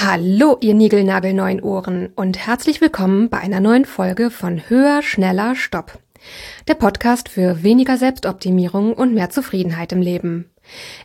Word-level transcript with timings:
Hallo, 0.00 0.56
ihr 0.60 0.74
niegelnagelneuen 0.74 1.60
Ohren 1.60 2.10
und 2.14 2.38
herzlich 2.38 2.80
willkommen 2.80 3.30
bei 3.30 3.38
einer 3.38 3.58
neuen 3.58 3.84
Folge 3.84 4.30
von 4.30 4.62
Höher, 4.70 5.02
Schneller, 5.02 5.56
Stopp. 5.56 5.98
Der 6.68 6.74
Podcast 6.74 7.28
für 7.28 7.64
weniger 7.64 7.96
Selbstoptimierung 7.96 8.92
und 8.92 9.12
mehr 9.12 9.30
Zufriedenheit 9.30 9.90
im 9.90 10.00
Leben. 10.00 10.50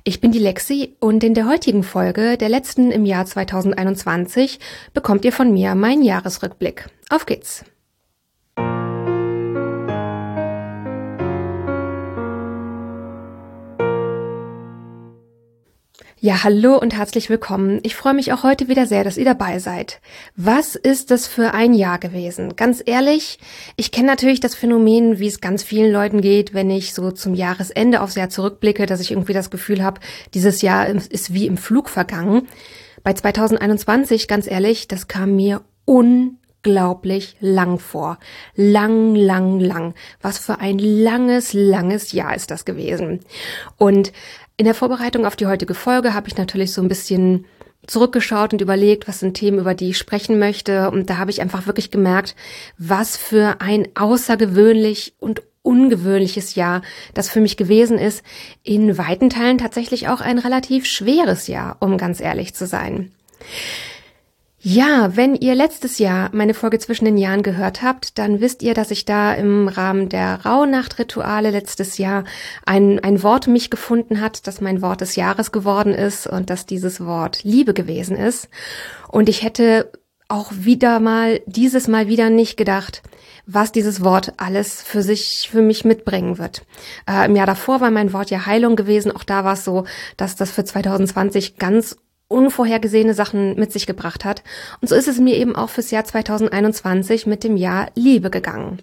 Ich 0.03 0.21
bin 0.21 0.31
die 0.31 0.37
Lexi 0.37 0.95
und 0.99 1.23
in 1.23 1.33
der 1.33 1.47
heutigen 1.47 1.81
Folge, 1.81 2.37
der 2.37 2.49
letzten 2.49 2.91
im 2.91 3.03
Jahr 3.03 3.25
2021, 3.25 4.59
bekommt 4.93 5.25
ihr 5.25 5.33
von 5.33 5.51
mir 5.51 5.73
meinen 5.73 6.03
Jahresrückblick. 6.03 6.87
Auf 7.09 7.25
geht's! 7.25 7.65
Ja, 16.25 16.41
hallo 16.45 16.77
und 16.77 16.95
herzlich 16.95 17.29
willkommen. 17.29 17.81
Ich 17.83 17.97
freue 17.97 18.13
mich 18.13 18.31
auch 18.31 18.43
heute 18.43 18.69
wieder 18.69 18.85
sehr, 18.85 19.03
dass 19.03 19.17
ihr 19.17 19.25
dabei 19.25 19.59
seid. 19.59 19.99
Was 20.37 20.75
ist 20.75 21.11
das 21.11 21.27
für 21.27 21.53
ein 21.53 21.73
Jahr 21.73 21.99
gewesen? 21.99 22.55
Ganz 22.55 22.81
ehrlich, 22.85 23.39
ich 23.75 23.91
kenne 23.91 24.07
natürlich 24.07 24.39
das 24.39 24.55
Phänomen, 24.55 25.19
wie 25.19 25.27
es 25.27 25.41
ganz 25.41 25.63
vielen 25.63 25.91
Leuten 25.91 26.21
geht, 26.21 26.53
wenn 26.53 26.71
ich 26.71 26.93
so 26.93 27.11
zum 27.11 27.33
Jahresende 27.33 27.99
aufs 27.99 28.15
Jahr 28.15 28.29
zurückblicke, 28.29 28.85
dass 28.85 29.01
ich 29.01 29.11
irgendwie 29.11 29.33
das 29.33 29.51
Gefühl 29.51 29.83
habe, 29.83 29.99
dieses 30.33 30.61
Jahr 30.61 30.87
ist 30.87 31.33
wie 31.33 31.45
im 31.45 31.57
Flug 31.57 31.89
vergangen. 31.89 32.47
Bei 33.03 33.11
2021, 33.11 34.29
ganz 34.29 34.49
ehrlich, 34.49 34.87
das 34.87 35.09
kam 35.09 35.35
mir 35.35 35.59
unglaublich 35.83 37.35
lang 37.41 37.79
vor. 37.79 38.17
Lang, 38.55 39.13
lang, 39.13 39.59
lang. 39.59 39.93
Was 40.21 40.37
für 40.37 40.61
ein 40.61 40.79
langes, 40.79 41.51
langes 41.51 42.13
Jahr 42.13 42.33
ist 42.33 42.49
das 42.49 42.63
gewesen. 42.63 43.19
Und 43.77 44.13
in 44.57 44.65
der 44.65 44.75
Vorbereitung 44.75 45.25
auf 45.25 45.35
die 45.35 45.47
heutige 45.47 45.73
Folge 45.73 46.13
habe 46.13 46.27
ich 46.27 46.37
natürlich 46.37 46.73
so 46.73 46.81
ein 46.81 46.87
bisschen 46.87 47.45
zurückgeschaut 47.87 48.53
und 48.53 48.61
überlegt, 48.61 49.07
was 49.07 49.19
sind 49.19 49.35
Themen, 49.35 49.59
über 49.59 49.73
die 49.73 49.89
ich 49.89 49.97
sprechen 49.97 50.39
möchte. 50.39 50.89
Und 50.89 51.09
da 51.09 51.17
habe 51.17 51.31
ich 51.31 51.41
einfach 51.41 51.67
wirklich 51.67 51.91
gemerkt, 51.91 52.35
was 52.77 53.17
für 53.17 53.57
ein 53.59 53.87
außergewöhnlich 53.95 55.15
und 55.19 55.41
ungewöhnliches 55.63 56.55
Jahr 56.55 56.81
das 57.13 57.29
für 57.29 57.41
mich 57.41 57.57
gewesen 57.57 57.97
ist. 57.97 58.23
In 58.63 58.97
weiten 58.97 59.29
Teilen 59.29 59.57
tatsächlich 59.57 60.07
auch 60.07 60.21
ein 60.21 60.37
relativ 60.37 60.85
schweres 60.85 61.47
Jahr, 61.47 61.77
um 61.79 61.97
ganz 61.97 62.19
ehrlich 62.19 62.53
zu 62.53 62.67
sein. 62.67 63.11
Ja, 64.65 65.17
wenn 65.17 65.35
ihr 65.35 65.55
letztes 65.55 65.99
Jahr 65.99 66.29
meine 66.31 66.53
Folge 66.53 66.79
zwischen 66.79 67.03
den 67.03 67.17
Jahren 67.17 67.43
gehört 67.43 67.81
habt, 67.81 68.17
dann 68.17 68.39
wisst 68.39 68.63
ihr, 68.63 68.73
dass 68.73 68.91
ich 68.91 69.03
da 69.03 69.33
im 69.33 69.67
Rahmen 69.67 70.07
der 70.07 70.45
Rauhnachtrituale 70.45 71.51
letztes 71.51 71.97
Jahr 71.97 72.23
ein, 72.65 72.97
ein 73.01 73.23
Wort 73.23 73.47
mich 73.47 73.69
gefunden 73.69 74.21
hat, 74.21 74.47
das 74.47 74.61
mein 74.61 74.81
Wort 74.81 75.01
des 75.01 75.17
Jahres 75.17 75.51
geworden 75.51 75.93
ist 75.93 76.27
und 76.27 76.49
dass 76.49 76.65
dieses 76.65 77.05
Wort 77.05 77.43
Liebe 77.43 77.73
gewesen 77.73 78.15
ist. 78.15 78.47
Und 79.09 79.27
ich 79.27 79.43
hätte 79.43 79.91
auch 80.29 80.53
wieder 80.55 81.01
mal, 81.01 81.41
dieses 81.45 81.89
Mal 81.89 82.07
wieder 82.07 82.29
nicht 82.29 82.55
gedacht, 82.55 83.01
was 83.45 83.73
dieses 83.73 84.01
Wort 84.01 84.31
alles 84.37 84.81
für 84.81 85.01
sich, 85.01 85.49
für 85.51 85.61
mich 85.61 85.83
mitbringen 85.83 86.37
wird. 86.37 86.65
Äh, 87.05 87.25
Im 87.25 87.35
Jahr 87.35 87.47
davor 87.47 87.81
war 87.81 87.91
mein 87.91 88.13
Wort 88.13 88.31
ja 88.31 88.45
Heilung 88.45 88.77
gewesen. 88.77 89.11
Auch 89.11 89.25
da 89.25 89.43
war 89.43 89.55
es 89.55 89.65
so, 89.65 89.83
dass 90.15 90.37
das 90.37 90.51
für 90.51 90.63
2020 90.63 91.57
ganz 91.57 91.97
unvorhergesehene 92.33 93.13
Sachen 93.13 93.55
mit 93.55 93.71
sich 93.71 93.85
gebracht 93.85 94.25
hat. 94.25 94.43
Und 94.81 94.89
so 94.89 94.95
ist 94.95 95.07
es 95.07 95.19
mir 95.19 95.37
eben 95.37 95.55
auch 95.55 95.69
fürs 95.69 95.91
Jahr 95.91 96.03
2021 96.03 97.25
mit 97.27 97.43
dem 97.43 97.55
Jahr 97.55 97.89
Liebe 97.95 98.29
gegangen. 98.29 98.81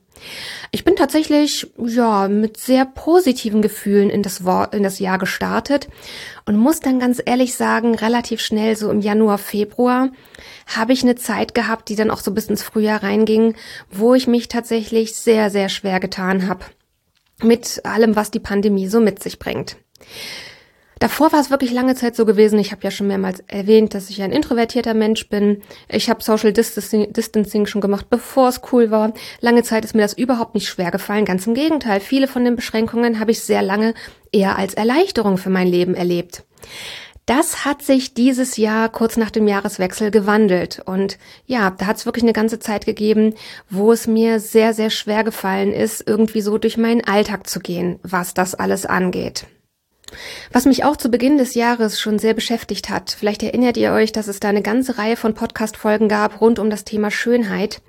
Ich 0.70 0.84
bin 0.84 0.96
tatsächlich, 0.96 1.66
ja, 1.78 2.28
mit 2.28 2.56
sehr 2.56 2.84
positiven 2.84 3.62
Gefühlen 3.62 4.10
in 4.10 4.22
das, 4.22 4.44
Wort, 4.44 4.74
in 4.74 4.82
das 4.82 4.98
Jahr 4.98 5.18
gestartet 5.18 5.88
und 6.46 6.56
muss 6.56 6.80
dann 6.80 7.00
ganz 7.00 7.20
ehrlich 7.24 7.54
sagen, 7.54 7.94
relativ 7.94 8.40
schnell, 8.40 8.76
so 8.76 8.90
im 8.90 9.00
Januar, 9.00 9.38
Februar, 9.38 10.10
habe 10.66 10.92
ich 10.92 11.02
eine 11.02 11.16
Zeit 11.16 11.54
gehabt, 11.54 11.88
die 11.88 11.96
dann 11.96 12.10
auch 12.10 12.20
so 12.20 12.32
bis 12.32 12.46
ins 12.46 12.62
Frühjahr 12.62 13.02
reinging, 13.02 13.54
wo 13.90 14.14
ich 14.14 14.26
mich 14.26 14.48
tatsächlich 14.48 15.14
sehr, 15.14 15.50
sehr 15.50 15.68
schwer 15.68 16.00
getan 16.00 16.48
habe. 16.48 16.64
Mit 17.42 17.84
allem, 17.84 18.16
was 18.16 18.30
die 18.30 18.40
Pandemie 18.40 18.86
so 18.86 19.00
mit 19.00 19.22
sich 19.22 19.38
bringt. 19.38 19.76
Davor 21.00 21.32
war 21.32 21.40
es 21.40 21.48
wirklich 21.48 21.72
lange 21.72 21.94
Zeit 21.94 22.14
so 22.14 22.26
gewesen. 22.26 22.58
Ich 22.58 22.72
habe 22.72 22.82
ja 22.84 22.90
schon 22.90 23.06
mehrmals 23.06 23.42
erwähnt, 23.46 23.94
dass 23.94 24.10
ich 24.10 24.20
ein 24.20 24.32
introvertierter 24.32 24.92
Mensch 24.92 25.30
bin. 25.30 25.62
Ich 25.88 26.10
habe 26.10 26.22
Social 26.22 26.52
Distancing, 26.52 27.10
Distancing 27.14 27.64
schon 27.64 27.80
gemacht, 27.80 28.10
bevor 28.10 28.50
es 28.50 28.60
cool 28.70 28.90
war. 28.90 29.14
Lange 29.40 29.62
Zeit 29.62 29.86
ist 29.86 29.94
mir 29.94 30.02
das 30.02 30.12
überhaupt 30.12 30.54
nicht 30.54 30.68
schwer 30.68 30.90
gefallen. 30.90 31.24
Ganz 31.24 31.46
im 31.46 31.54
Gegenteil. 31.54 32.00
Viele 32.00 32.28
von 32.28 32.44
den 32.44 32.54
Beschränkungen 32.54 33.18
habe 33.18 33.30
ich 33.30 33.40
sehr 33.40 33.62
lange 33.62 33.94
eher 34.30 34.58
als 34.58 34.74
Erleichterung 34.74 35.38
für 35.38 35.48
mein 35.48 35.68
Leben 35.68 35.94
erlebt. 35.94 36.44
Das 37.24 37.64
hat 37.64 37.80
sich 37.80 38.12
dieses 38.12 38.58
Jahr 38.58 38.90
kurz 38.90 39.16
nach 39.16 39.30
dem 39.30 39.48
Jahreswechsel 39.48 40.10
gewandelt. 40.10 40.82
Und 40.84 41.16
ja, 41.46 41.70
da 41.70 41.86
hat 41.86 41.96
es 41.96 42.04
wirklich 42.04 42.24
eine 42.24 42.34
ganze 42.34 42.58
Zeit 42.58 42.84
gegeben, 42.84 43.34
wo 43.70 43.90
es 43.90 44.06
mir 44.06 44.38
sehr, 44.38 44.74
sehr 44.74 44.90
schwer 44.90 45.24
gefallen 45.24 45.72
ist, 45.72 46.06
irgendwie 46.06 46.42
so 46.42 46.58
durch 46.58 46.76
meinen 46.76 47.04
Alltag 47.04 47.48
zu 47.48 47.60
gehen, 47.60 47.98
was 48.02 48.34
das 48.34 48.54
alles 48.54 48.84
angeht. 48.84 49.46
Was 50.52 50.66
mich 50.66 50.84
auch 50.84 50.96
zu 50.96 51.08
Beginn 51.08 51.38
des 51.38 51.54
Jahres 51.54 52.00
schon 52.00 52.18
sehr 52.18 52.34
beschäftigt 52.34 52.90
hat, 52.90 53.16
vielleicht 53.18 53.42
erinnert 53.42 53.76
ihr 53.76 53.92
euch, 53.92 54.12
dass 54.12 54.28
es 54.28 54.40
da 54.40 54.48
eine 54.48 54.62
ganze 54.62 54.98
Reihe 54.98 55.16
von 55.16 55.34
Podcast-Folgen 55.34 56.08
gab 56.08 56.40
rund 56.40 56.58
um 56.58 56.70
das 56.70 56.84
Thema 56.84 57.10
Schönheit. 57.10 57.80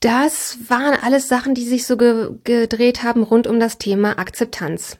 Das 0.00 0.58
waren 0.68 0.98
alles 1.02 1.28
Sachen, 1.28 1.54
die 1.54 1.64
sich 1.64 1.86
so 1.86 1.96
ge 1.96 2.30
gedreht 2.44 3.02
haben 3.02 3.22
rund 3.22 3.46
um 3.46 3.60
das 3.60 3.76
Thema 3.78 4.18
Akzeptanz. 4.18 4.96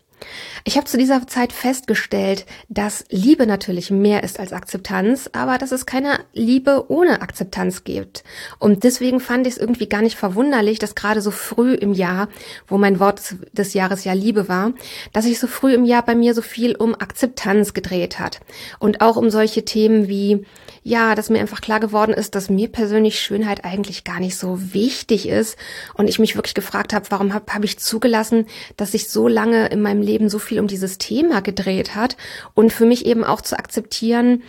Ich 0.65 0.77
habe 0.77 0.87
zu 0.87 0.99
dieser 0.99 1.27
Zeit 1.27 1.53
festgestellt, 1.53 2.47
dass 2.69 3.05
Liebe 3.11 3.47
natürlich 3.47 3.91
mehr 3.91 4.23
ist 4.23 4.39
als 4.39 4.53
Akzeptanz, 4.53 5.31
aber 5.33 5.59
dass 5.59 5.73
es 5.73 5.87
keine 5.87 6.21
Liebe 6.33 6.87
ohne 6.89 7.23
Akzeptanz 7.23 7.85
gibt. 7.85 8.25
Und 8.59 8.85
deswegen 8.85 9.21
fand 9.21 9.47
ich 9.47 9.55
es 9.55 9.59
irgendwie 9.59 9.89
gar 9.89 10.03
nicht 10.03 10.17
verwunderlich, 10.17 10.79
dass 10.79 10.95
gerade 10.95 11.21
so 11.21 11.31
früh 11.31 11.75
im 11.75 11.93
Jahr, 11.93 12.29
wo 12.67 12.79
mein 12.79 13.01
Wort 13.01 13.37
des 13.53 13.75
Jahres 13.75 14.05
ja 14.05 14.13
Liebe 14.13 14.49
war, 14.49 14.73
dass 15.13 15.25
sich 15.25 15.39
so 15.39 15.47
früh 15.47 15.75
im 15.75 15.85
Jahr 15.85 16.05
bei 16.05 16.15
mir 16.15 16.35
so 16.35 16.43
viel 16.43 16.77
um 16.77 16.95
Akzeptanz 16.95 17.75
gedreht 17.75 18.19
hat. 18.19 18.41
Und 18.79 19.01
auch 19.01 19.17
um 19.17 19.31
solche 19.31 19.65
Themen 19.65 20.09
wie, 20.09 20.45
ja, 20.83 21.15
dass 21.15 21.31
mir 21.31 21.41
einfach 21.41 21.61
klar 21.61 21.81
geworden 21.81 22.13
ist, 22.13 22.35
dass 22.35 22.51
mir 22.51 22.69
persönlich 22.69 23.21
Schönheit 23.21 23.65
eigentlich 23.65 24.05
gar 24.05 24.21
nicht 24.21 24.37
so 24.37 24.73
wichtig 24.75 25.29
ist. 25.29 25.57
Und 25.95 26.09
ich 26.09 26.19
mich 26.19 26.37
wirklich 26.37 26.55
gefragt 26.55 26.93
habe, 26.93 27.07
warum 27.11 27.35
habe 27.35 27.53
hab 27.53 27.65
ich 27.65 27.79
zugelassen, 27.79 28.47
dass 28.77 28.95
ich 28.95 29.09
so 29.09 29.29
lange 29.29 29.69
in 29.69 29.81
meinem 29.81 30.03
Leben 30.03 30.10
so 30.29 30.39
viel 30.39 30.61
um 30.61 30.67
dieses 30.67 30.99
Thema 30.99 31.41
gedreht 31.41 31.95
hat 31.95 32.17
und 32.55 32.73
für 32.73 32.87
mich 32.87 33.07
eben 33.07 33.25
auch 33.25 33.41
zu 33.41 33.59
akzeptieren, 33.59 34.43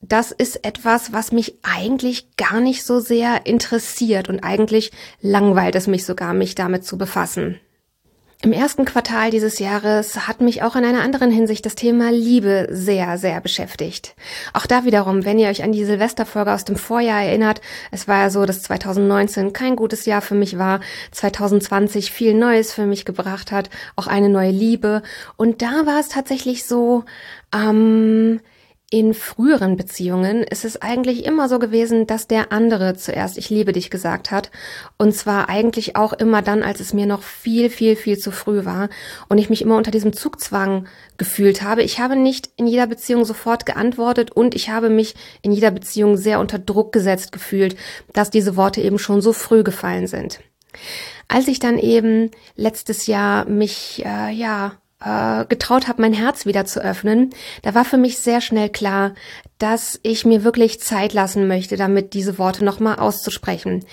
das 0.00 0.30
ist 0.30 0.64
etwas, 0.64 1.12
was 1.12 1.32
mich 1.32 1.58
eigentlich 1.62 2.36
gar 2.36 2.60
nicht 2.60 2.84
so 2.84 3.00
sehr 3.00 3.46
interessiert 3.46 4.28
und 4.28 4.40
eigentlich 4.40 4.92
langweilt 5.20 5.74
es 5.74 5.86
mich 5.86 6.04
sogar, 6.04 6.34
mich 6.34 6.54
damit 6.54 6.84
zu 6.84 6.96
befassen. 6.98 7.58
Im 8.40 8.52
ersten 8.52 8.84
Quartal 8.84 9.32
dieses 9.32 9.58
Jahres 9.58 10.28
hat 10.28 10.40
mich 10.40 10.62
auch 10.62 10.76
in 10.76 10.84
einer 10.84 11.02
anderen 11.02 11.32
Hinsicht 11.32 11.66
das 11.66 11.74
Thema 11.74 12.12
Liebe 12.12 12.68
sehr, 12.70 13.18
sehr 13.18 13.40
beschäftigt. 13.40 14.14
Auch 14.52 14.64
da 14.64 14.84
wiederum, 14.84 15.24
wenn 15.24 15.40
ihr 15.40 15.48
euch 15.48 15.64
an 15.64 15.72
die 15.72 15.84
Silvesterfolge 15.84 16.52
aus 16.52 16.64
dem 16.64 16.76
Vorjahr 16.76 17.20
erinnert, 17.20 17.60
es 17.90 18.06
war 18.06 18.18
ja 18.20 18.30
so, 18.30 18.46
dass 18.46 18.62
2019 18.62 19.52
kein 19.52 19.74
gutes 19.74 20.06
Jahr 20.06 20.22
für 20.22 20.36
mich 20.36 20.56
war, 20.56 20.78
2020 21.10 22.12
viel 22.12 22.32
Neues 22.32 22.72
für 22.72 22.86
mich 22.86 23.04
gebracht 23.04 23.50
hat, 23.50 23.70
auch 23.96 24.06
eine 24.06 24.28
neue 24.28 24.52
Liebe. 24.52 25.02
Und 25.36 25.60
da 25.60 25.84
war 25.84 25.98
es 25.98 26.08
tatsächlich 26.08 26.64
so, 26.64 27.04
ähm, 27.52 28.38
in 28.90 29.12
früheren 29.12 29.76
Beziehungen 29.76 30.42
ist 30.42 30.64
es 30.64 30.80
eigentlich 30.80 31.26
immer 31.26 31.50
so 31.50 31.58
gewesen, 31.58 32.06
dass 32.06 32.26
der 32.26 32.52
andere 32.52 32.96
zuerst 32.96 33.36
ich 33.36 33.50
liebe 33.50 33.72
dich 33.72 33.90
gesagt 33.90 34.30
hat. 34.30 34.50
Und 34.96 35.14
zwar 35.14 35.50
eigentlich 35.50 35.94
auch 35.94 36.14
immer 36.14 36.40
dann, 36.40 36.62
als 36.62 36.80
es 36.80 36.94
mir 36.94 37.04
noch 37.04 37.22
viel, 37.22 37.68
viel, 37.68 37.96
viel 37.96 38.16
zu 38.16 38.30
früh 38.30 38.64
war 38.64 38.88
und 39.28 39.36
ich 39.36 39.50
mich 39.50 39.60
immer 39.60 39.76
unter 39.76 39.90
diesem 39.90 40.14
Zugzwang 40.14 40.88
gefühlt 41.18 41.60
habe. 41.60 41.82
Ich 41.82 42.00
habe 42.00 42.16
nicht 42.16 42.48
in 42.56 42.66
jeder 42.66 42.86
Beziehung 42.86 43.26
sofort 43.26 43.66
geantwortet 43.66 44.32
und 44.32 44.54
ich 44.54 44.70
habe 44.70 44.88
mich 44.88 45.14
in 45.42 45.52
jeder 45.52 45.70
Beziehung 45.70 46.16
sehr 46.16 46.40
unter 46.40 46.58
Druck 46.58 46.90
gesetzt 46.90 47.30
gefühlt, 47.30 47.76
dass 48.14 48.30
diese 48.30 48.56
Worte 48.56 48.80
eben 48.80 48.98
schon 48.98 49.20
so 49.20 49.34
früh 49.34 49.64
gefallen 49.64 50.06
sind. 50.06 50.40
Als 51.28 51.46
ich 51.46 51.58
dann 51.58 51.78
eben 51.78 52.30
letztes 52.56 53.06
Jahr 53.06 53.44
mich, 53.44 54.02
äh, 54.06 54.32
ja, 54.32 54.72
äh, 55.04 55.44
getraut 55.46 55.88
habe, 55.88 56.02
mein 56.02 56.12
Herz 56.12 56.46
wieder 56.46 56.64
zu 56.64 56.82
öffnen, 56.82 57.30
da 57.62 57.74
war 57.74 57.84
für 57.84 57.98
mich 57.98 58.18
sehr 58.18 58.40
schnell 58.40 58.68
klar, 58.68 59.14
dass 59.58 59.98
ich 60.02 60.24
mir 60.24 60.44
wirklich 60.44 60.80
Zeit 60.80 61.12
lassen 61.12 61.48
möchte, 61.48 61.76
damit 61.76 62.14
diese 62.14 62.38
Worte 62.38 62.64
nochmal 62.64 62.96
auszusprechen. 62.96 63.84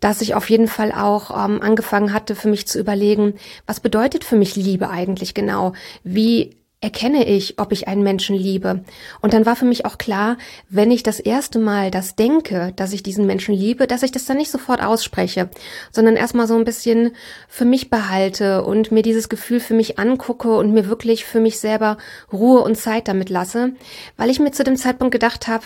Dass 0.00 0.20
ich 0.20 0.34
auf 0.34 0.48
jeden 0.50 0.68
Fall 0.68 0.92
auch 0.92 1.30
ähm, 1.30 1.60
angefangen 1.62 2.12
hatte, 2.12 2.34
für 2.34 2.48
mich 2.48 2.66
zu 2.66 2.78
überlegen, 2.78 3.34
was 3.66 3.80
bedeutet 3.80 4.24
für 4.24 4.36
mich 4.36 4.56
Liebe 4.56 4.90
eigentlich 4.90 5.34
genau? 5.34 5.72
Wie 6.02 6.56
erkenne 6.84 7.26
ich, 7.26 7.58
ob 7.58 7.72
ich 7.72 7.88
einen 7.88 8.02
Menschen 8.02 8.36
liebe. 8.36 8.84
Und 9.22 9.32
dann 9.32 9.46
war 9.46 9.56
für 9.56 9.64
mich 9.64 9.86
auch 9.86 9.96
klar, 9.96 10.36
wenn 10.68 10.90
ich 10.90 11.02
das 11.02 11.18
erste 11.18 11.58
Mal 11.58 11.90
das 11.90 12.14
denke, 12.14 12.74
dass 12.76 12.92
ich 12.92 13.02
diesen 13.02 13.24
Menschen 13.24 13.54
liebe, 13.54 13.86
dass 13.86 14.02
ich 14.02 14.12
das 14.12 14.26
dann 14.26 14.36
nicht 14.36 14.50
sofort 14.50 14.82
ausspreche, 14.82 15.48
sondern 15.90 16.16
erstmal 16.16 16.46
so 16.46 16.54
ein 16.56 16.66
bisschen 16.66 17.12
für 17.48 17.64
mich 17.64 17.88
behalte 17.88 18.64
und 18.64 18.92
mir 18.92 19.02
dieses 19.02 19.30
Gefühl 19.30 19.60
für 19.60 19.72
mich 19.72 19.98
angucke 19.98 20.54
und 20.54 20.74
mir 20.74 20.86
wirklich 20.86 21.24
für 21.24 21.40
mich 21.40 21.58
selber 21.58 21.96
Ruhe 22.30 22.60
und 22.60 22.76
Zeit 22.76 23.08
damit 23.08 23.30
lasse, 23.30 23.72
weil 24.18 24.28
ich 24.28 24.38
mir 24.38 24.52
zu 24.52 24.62
dem 24.62 24.76
Zeitpunkt 24.76 25.12
gedacht 25.12 25.48
habe, 25.48 25.64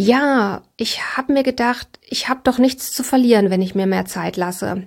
Ja, 0.00 0.62
ich 0.76 1.16
habe 1.16 1.32
mir 1.32 1.42
gedacht, 1.42 1.88
ich 2.08 2.28
habe 2.28 2.38
doch 2.44 2.58
nichts 2.58 2.92
zu 2.92 3.02
verlieren, 3.02 3.50
wenn 3.50 3.60
ich 3.60 3.74
mir 3.74 3.88
mehr 3.88 4.04
Zeit 4.04 4.36
lasse. 4.36 4.86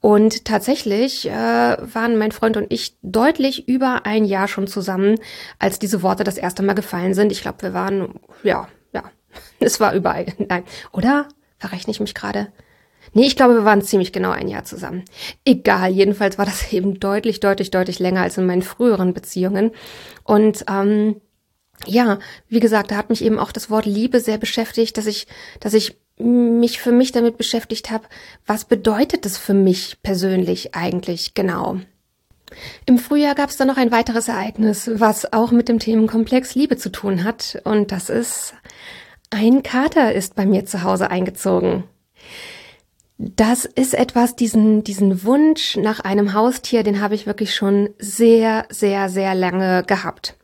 Und 0.00 0.44
tatsächlich 0.44 1.28
äh, 1.28 1.32
waren 1.32 2.16
mein 2.16 2.30
Freund 2.30 2.56
und 2.56 2.72
ich 2.72 2.96
deutlich 3.02 3.66
über 3.66 4.06
ein 4.06 4.24
Jahr 4.24 4.46
schon 4.46 4.68
zusammen, 4.68 5.18
als 5.58 5.80
diese 5.80 6.04
Worte 6.04 6.22
das 6.22 6.38
erste 6.38 6.62
Mal 6.62 6.74
gefallen 6.74 7.12
sind. 7.12 7.32
Ich 7.32 7.42
glaube, 7.42 7.60
wir 7.62 7.74
waren, 7.74 8.20
ja, 8.44 8.68
ja, 8.92 9.02
es 9.58 9.80
war 9.80 9.94
überall. 9.94 10.26
Nein, 10.38 10.62
oder? 10.92 11.26
Verrechne 11.58 11.90
ich 11.90 11.98
mich 11.98 12.14
gerade? 12.14 12.52
Nee, 13.14 13.26
ich 13.26 13.34
glaube, 13.34 13.54
wir 13.54 13.64
waren 13.64 13.82
ziemlich 13.82 14.12
genau 14.12 14.30
ein 14.30 14.46
Jahr 14.46 14.62
zusammen. 14.62 15.04
Egal, 15.44 15.90
jedenfalls 15.90 16.38
war 16.38 16.44
das 16.46 16.72
eben 16.72 17.00
deutlich, 17.00 17.40
deutlich, 17.40 17.72
deutlich 17.72 17.98
länger 17.98 18.22
als 18.22 18.38
in 18.38 18.46
meinen 18.46 18.62
früheren 18.62 19.12
Beziehungen. 19.12 19.72
Und 20.22 20.64
ähm, 20.70 21.20
ja, 21.86 22.18
wie 22.48 22.60
gesagt, 22.60 22.90
da 22.90 22.96
hat 22.96 23.10
mich 23.10 23.24
eben 23.24 23.38
auch 23.38 23.52
das 23.52 23.70
Wort 23.70 23.86
Liebe 23.86 24.20
sehr 24.20 24.38
beschäftigt, 24.38 24.96
dass 24.96 25.06
ich, 25.06 25.26
dass 25.60 25.74
ich 25.74 25.96
mich 26.18 26.80
für 26.80 26.92
mich 26.92 27.12
damit 27.12 27.36
beschäftigt 27.38 27.90
habe, 27.90 28.04
was 28.46 28.64
bedeutet 28.64 29.26
es 29.26 29.38
für 29.38 29.54
mich 29.54 29.98
persönlich 30.02 30.74
eigentlich 30.74 31.34
genau. 31.34 31.78
Im 32.84 32.98
Frühjahr 32.98 33.34
gab 33.34 33.50
es 33.50 33.56
dann 33.56 33.68
noch 33.68 33.78
ein 33.78 33.90
weiteres 33.90 34.28
Ereignis, 34.28 34.90
was 34.94 35.32
auch 35.32 35.52
mit 35.52 35.68
dem 35.68 35.78
Themenkomplex 35.78 36.54
Liebe 36.54 36.76
zu 36.76 36.92
tun 36.92 37.24
hat, 37.24 37.60
und 37.64 37.92
das 37.92 38.10
ist, 38.10 38.54
ein 39.30 39.62
Kater 39.62 40.12
ist 40.12 40.34
bei 40.34 40.44
mir 40.44 40.66
zu 40.66 40.82
Hause 40.82 41.10
eingezogen. 41.10 41.84
Das 43.16 43.64
ist 43.64 43.94
etwas, 43.94 44.36
diesen, 44.36 44.84
diesen 44.84 45.24
Wunsch 45.24 45.76
nach 45.76 46.00
einem 46.00 46.34
Haustier, 46.34 46.82
den 46.82 47.00
habe 47.00 47.14
ich 47.14 47.26
wirklich 47.26 47.54
schon 47.54 47.90
sehr, 47.98 48.66
sehr, 48.68 49.08
sehr 49.08 49.34
lange 49.34 49.84
gehabt. 49.84 50.36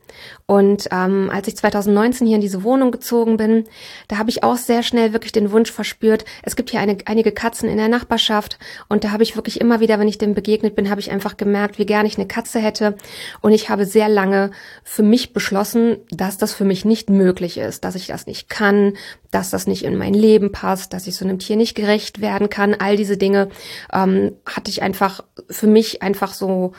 Und 0.45 0.87
ähm, 0.91 1.29
als 1.31 1.47
ich 1.47 1.57
2019 1.57 2.27
hier 2.27 2.35
in 2.35 2.41
diese 2.41 2.63
Wohnung 2.63 2.91
gezogen 2.91 3.37
bin, 3.37 3.65
da 4.07 4.17
habe 4.17 4.29
ich 4.29 4.43
auch 4.43 4.57
sehr 4.57 4.83
schnell 4.83 5.13
wirklich 5.13 5.31
den 5.31 5.51
Wunsch 5.51 5.71
verspürt. 5.71 6.25
Es 6.43 6.55
gibt 6.55 6.71
hier 6.71 6.79
eine, 6.79 6.97
einige 7.05 7.31
Katzen 7.31 7.69
in 7.69 7.77
der 7.77 7.87
Nachbarschaft 7.87 8.57
und 8.87 9.03
da 9.03 9.11
habe 9.11 9.23
ich 9.23 9.35
wirklich 9.35 9.61
immer 9.61 9.79
wieder, 9.79 9.99
wenn 9.99 10.07
ich 10.07 10.17
dem 10.17 10.33
begegnet 10.33 10.75
bin, 10.75 10.89
habe 10.89 11.01
ich 11.01 11.11
einfach 11.11 11.37
gemerkt, 11.37 11.77
wie 11.77 11.85
gerne 11.85 12.07
ich 12.07 12.17
eine 12.17 12.27
Katze 12.27 12.59
hätte. 12.59 12.95
Und 13.41 13.51
ich 13.51 13.69
habe 13.69 13.85
sehr 13.85 14.09
lange 14.09 14.51
für 14.83 15.03
mich 15.03 15.33
beschlossen, 15.33 15.97
dass 16.09 16.37
das 16.37 16.53
für 16.53 16.65
mich 16.65 16.85
nicht 16.85 17.09
möglich 17.09 17.57
ist, 17.57 17.83
dass 17.83 17.95
ich 17.95 18.07
das 18.07 18.25
nicht 18.25 18.49
kann, 18.49 18.93
dass 19.31 19.49
das 19.49 19.67
nicht 19.67 19.83
in 19.83 19.97
mein 19.97 20.13
Leben 20.13 20.51
passt, 20.51 20.93
dass 20.93 21.07
ich 21.07 21.15
so 21.15 21.25
einem 21.25 21.39
Tier 21.39 21.55
nicht 21.55 21.75
gerecht 21.75 22.21
werden 22.21 22.49
kann. 22.49 22.73
All 22.73 22.97
diese 22.97 23.17
Dinge 23.17 23.49
ähm, 23.93 24.33
hatte 24.45 24.71
ich 24.71 24.81
einfach 24.81 25.23
für 25.49 25.67
mich 25.67 26.01
einfach 26.01 26.33
so 26.33 26.73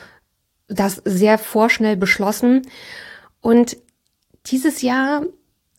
das 0.67 1.01
sehr 1.05 1.37
vorschnell 1.37 1.97
beschlossen. 1.97 2.63
Und 3.41 3.77
dieses 4.45 4.81
Jahr, 4.81 5.23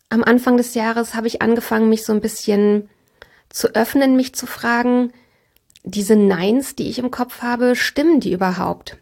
am 0.08 0.22
Anfang 0.22 0.56
des 0.56 0.74
Jahres, 0.74 1.14
habe 1.14 1.26
ich 1.26 1.40
angefangen, 1.40 1.88
mich 1.88 2.04
so 2.04 2.12
ein 2.12 2.20
bisschen 2.20 2.88
zu 3.48 3.74
öffnen, 3.74 4.16
mich 4.16 4.34
zu 4.34 4.46
fragen, 4.46 5.12
diese 5.84 6.16
Neins, 6.16 6.74
die 6.74 6.88
ich 6.88 6.98
im 6.98 7.10
Kopf 7.10 7.42
habe, 7.42 7.74
stimmen 7.74 8.20
die 8.20 8.32
überhaupt? 8.32 8.98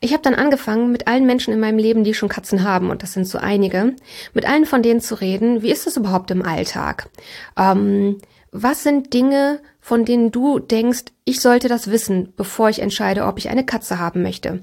Ich 0.00 0.12
habe 0.12 0.22
dann 0.22 0.34
angefangen, 0.34 0.90
mit 0.90 1.06
allen 1.06 1.26
Menschen 1.26 1.52
in 1.52 1.60
meinem 1.60 1.78
Leben, 1.78 2.04
die 2.04 2.14
schon 2.14 2.28
Katzen 2.28 2.64
haben, 2.64 2.90
und 2.90 3.02
das 3.02 3.12
sind 3.12 3.26
so 3.26 3.38
einige, 3.38 3.94
mit 4.34 4.46
allen 4.46 4.66
von 4.66 4.82
denen 4.82 5.00
zu 5.00 5.20
reden, 5.20 5.62
wie 5.62 5.70
ist 5.70 5.86
das 5.86 5.96
überhaupt 5.96 6.30
im 6.30 6.42
Alltag? 6.42 7.08
Ähm, 7.56 8.18
was 8.52 8.82
sind 8.82 9.12
Dinge, 9.14 9.60
von 9.80 10.04
denen 10.04 10.32
du 10.32 10.58
denkst, 10.58 11.04
ich 11.24 11.40
sollte 11.40 11.68
das 11.68 11.90
wissen, 11.90 12.32
bevor 12.36 12.68
ich 12.68 12.80
entscheide, 12.80 13.24
ob 13.24 13.38
ich 13.38 13.48
eine 13.48 13.64
Katze 13.64 13.98
haben 13.98 14.22
möchte? 14.22 14.62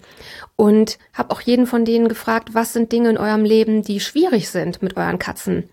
Und 0.55 0.97
habe 1.13 1.31
auch 1.31 1.41
jeden 1.41 1.67
von 1.67 1.85
denen 1.85 2.09
gefragt, 2.09 2.49
was 2.53 2.73
sind 2.73 2.91
Dinge 2.91 3.09
in 3.09 3.17
eurem 3.17 3.45
Leben, 3.45 3.83
die 3.83 3.99
schwierig 3.99 4.49
sind 4.49 4.81
mit 4.81 4.97
euren 4.97 5.19
Katzen? 5.19 5.69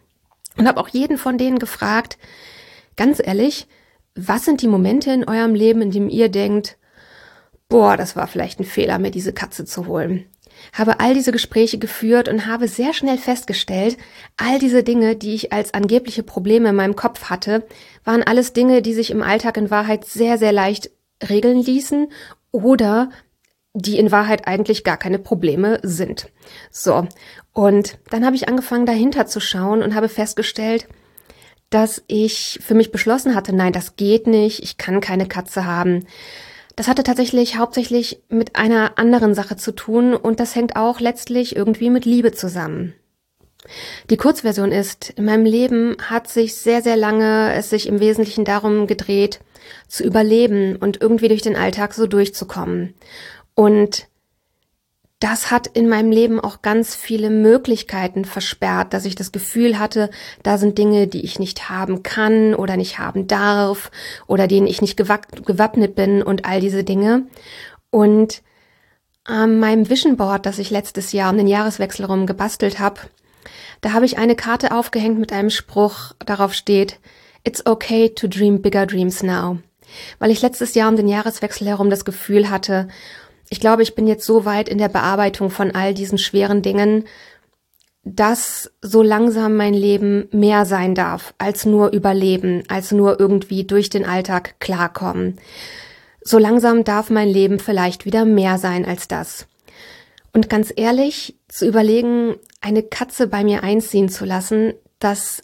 Und 0.56 0.69
habe 0.69 0.81
auch 0.81 0.88
jeden 0.88 1.19
von 1.19 1.38
denen 1.38 1.58
gefragt, 1.58 2.19
ganz 2.96 3.20
ehrlich, 3.22 3.66
was 4.14 4.44
sind 4.44 4.62
die 4.62 4.69
Momente 4.69 5.10
in 5.12 5.25
eurem 5.25 5.55
Leben, 5.55 5.82
in 5.82 5.90
dem 5.90 6.08
ihr 6.08 6.28
denkt, 6.28 6.78
boah, 7.69 7.96
das 7.96 8.14
war 8.14 8.28
vielleicht 8.28 8.60
ein 8.60 8.64
Fehler, 8.64 9.00
mir 9.00 9.10
diese 9.10 9.32
Katze 9.32 9.64
zu 9.64 9.87
holen? 9.87 10.26
Habe 10.73 11.01
all 11.01 11.15
diese 11.15 11.33
Gespräche 11.33 11.79
geführt 11.79 12.29
und 12.29 12.47
habe 12.47 12.69
sehr 12.69 12.95
schnell 12.95 13.19
festgestellt, 13.19 13.97
all 14.37 14.59
diese 14.59 14.83
Dinge, 14.83 15.17
die 15.17 15.35
ich 15.35 15.53
als 15.53 15.75
angebliche 15.75 16.23
Probleme 16.23 16.71
in 16.71 16.77
meinem 16.77 16.97
Kopf 16.97 17.31
hatte, 17.31 17.67
waren 18.05 18.23
alles 18.23 18.53
Dinge, 18.53 18.83
die 18.83 18.95
sich 18.95 19.11
im 19.11 19.23
Alltag 19.23 19.56
in 19.56 19.71
Wahrheit 19.71 20.05
sehr, 20.05 20.39
sehr 20.39 20.53
leicht 20.53 20.91
regeln 21.29 21.62
ließen 21.62 22.09
oder 22.51 23.11
die 23.75 23.99
in 23.99 24.12
Wahrheit 24.12 24.47
eigentlich 24.47 24.85
gar 24.85 24.97
keine 24.97 25.19
Probleme 25.19 25.81
sind. 25.83 26.31
So, 26.71 27.09
und 27.53 27.99
dann 28.11 28.25
habe 28.25 28.37
ich 28.37 28.49
angefangen 28.49 28.87
dahinter 28.87 29.27
zu 29.27 29.41
schauen 29.41 29.83
und 29.83 29.95
habe 29.95 30.09
festgestellt, 30.09 30.87
dass 31.71 32.03
ich 32.06 32.61
für 32.62 32.75
mich 32.75 32.93
beschlossen 32.93 33.35
hatte, 33.35 33.53
nein, 33.53 33.73
das 33.73 33.97
geht 33.97 34.29
nicht, 34.29 34.62
ich 34.62 34.79
kann 34.79 35.01
keine 35.01 35.27
Katze 35.27 35.67
haben. 35.67 36.06
Das 36.76 36.88
hatte 36.88 37.05
tatsächlich 37.05 37.56
hauptsächlich 37.56 38.21
mit 38.29 38.56
einer 38.56 38.99
anderen 38.99 39.35
Sache 39.35 39.56
zu 39.56 39.73
tun 39.73 40.15
und 40.15 40.41
das 40.41 40.55
hängt 40.55 40.76
auch 40.76 41.00
letztlich 41.00 41.55
irgendwie 41.55 41.91
mit 41.91 42.05
Liebe 42.05 42.32
zusammen. 42.32 42.94
Die 44.11 44.17
Kurzversion 44.17 44.73
ist, 44.73 45.11
in 45.11 45.25
meinem 45.25 45.47
Leben 45.47 45.97
hat 45.99 46.29
sich 46.29 46.55
sehr, 46.55 46.82
sehr 46.82 46.97
lange 46.97 47.53
es 47.55 47.71
sich 47.71 47.87
im 47.87 48.00
Wesentlichen 48.00 48.44
darum 48.44 48.87
gedreht, 48.87 49.41
zu 49.88 50.05
überleben 50.05 50.76
und 50.76 51.00
irgendwie 51.00 51.29
durch 51.29 51.43
den 51.43 51.56
Alltag 51.56 51.94
so 51.94 52.06
durchzukommen. 52.06 52.94
Und 53.55 54.09
das 55.25 55.50
hat 55.50 55.67
in 55.69 55.88
meinem 55.88 56.11
Leben 56.11 56.38
auch 56.38 56.61
ganz 56.61 56.94
viele 56.94 57.31
Möglichkeiten 57.31 58.26
versperrt, 58.26 58.93
dass 58.93 59.06
ich 59.06 59.15
das 59.15 59.32
Gefühl 59.32 59.79
hatte, 59.79 60.11
da 60.43 60.59
sind 60.59 60.76
Dinge, 60.76 61.06
die 61.06 61.25
ich 61.25 61.38
nicht 61.38 61.71
haben 61.71 62.03
kann 62.03 62.55
oder 62.55 62.76
nicht 62.76 62.99
haben 62.99 63.26
darf 63.26 63.91
oder 64.26 64.47
denen 64.47 64.67
ich 64.67 64.82
nicht 64.82 64.99
gewappnet 64.99 65.94
bin 65.94 66.23
und 66.23 66.44
all 66.44 66.61
diese 66.61 66.85
Dinge. 66.85 67.23
Und 67.88 68.43
an 69.25 69.59
meinem 69.59 69.88
Vision 69.88 70.19
Board, 70.19 70.44
das 70.44 70.59
ich 70.59 70.69
letztes 70.69 71.12
Jahr 71.12 71.31
um 71.31 71.38
den 71.38 71.47
Jahreswechsel 71.47 72.05
rum 72.05 72.27
gebastelt 72.27 72.79
habe, 72.79 73.00
da 73.81 73.94
habe 73.94 74.05
ich 74.05 74.19
eine 74.19 74.37
Karte 74.37 74.73
aufgehängt 74.73 75.19
mit 75.19 75.32
einem 75.32 75.49
Spruch, 75.49 76.12
darauf 76.19 76.53
steht, 76.53 77.00
It's 77.44 77.65
okay 77.65 78.11
to 78.11 78.29
dream 78.29 78.61
bigger 78.61 78.85
dreams 78.85 79.23
now. 79.23 79.59
Weil 80.19 80.31
ich 80.31 80.43
letztes 80.43 80.75
Jahr 80.75 80.91
um 80.91 80.97
den 80.97 81.09
Jahreswechsel 81.09 81.67
herum 81.67 81.88
das 81.88 82.05
Gefühl 82.05 82.50
hatte, 82.50 82.88
ich 83.50 83.61
glaube, 83.61 83.82
ich 83.82 83.94
bin 83.94 84.06
jetzt 84.06 84.25
so 84.25 84.44
weit 84.44 84.69
in 84.69 84.79
der 84.79 84.88
Bearbeitung 84.88 85.50
von 85.50 85.75
all 85.75 85.94
diesen 85.94 86.19
schweren 86.19 86.62
Dingen, 86.62 87.05
dass 88.05 88.70
so 88.82 89.02
langsam 89.02 89.56
mein 89.56 89.75
Leben 89.75 90.29
mehr 90.31 90.67
sein 90.67 90.94
darf 90.94 91.35
als 91.38 91.64
nur 91.64 91.91
überleben, 91.93 92.63
als 92.69 92.93
nur 92.93 93.19
irgendwie 93.19 93.65
durch 93.65 93.89
den 93.89 94.05
Alltag 94.05 94.60
klarkommen. 94.60 95.39
So 96.20 96.39
langsam 96.39 96.84
darf 96.84 97.10
mein 97.10 97.29
Leben 97.29 97.58
vielleicht 97.58 98.05
wieder 98.05 98.24
mehr 98.24 98.58
sein 98.58 98.84
als 98.84 99.08
das. 99.08 99.46
Und 100.32 100.51
ganz 100.51 100.72
ehrlich, 100.74 101.39
zu 101.48 101.67
überlegen, 101.67 102.36
eine 102.60 102.82
Katze 102.82 103.27
bei 103.27 103.44
mir 103.44 103.63
einziehen 103.63 104.08
zu 104.08 104.24
lassen, 104.24 104.74
das 104.98 105.43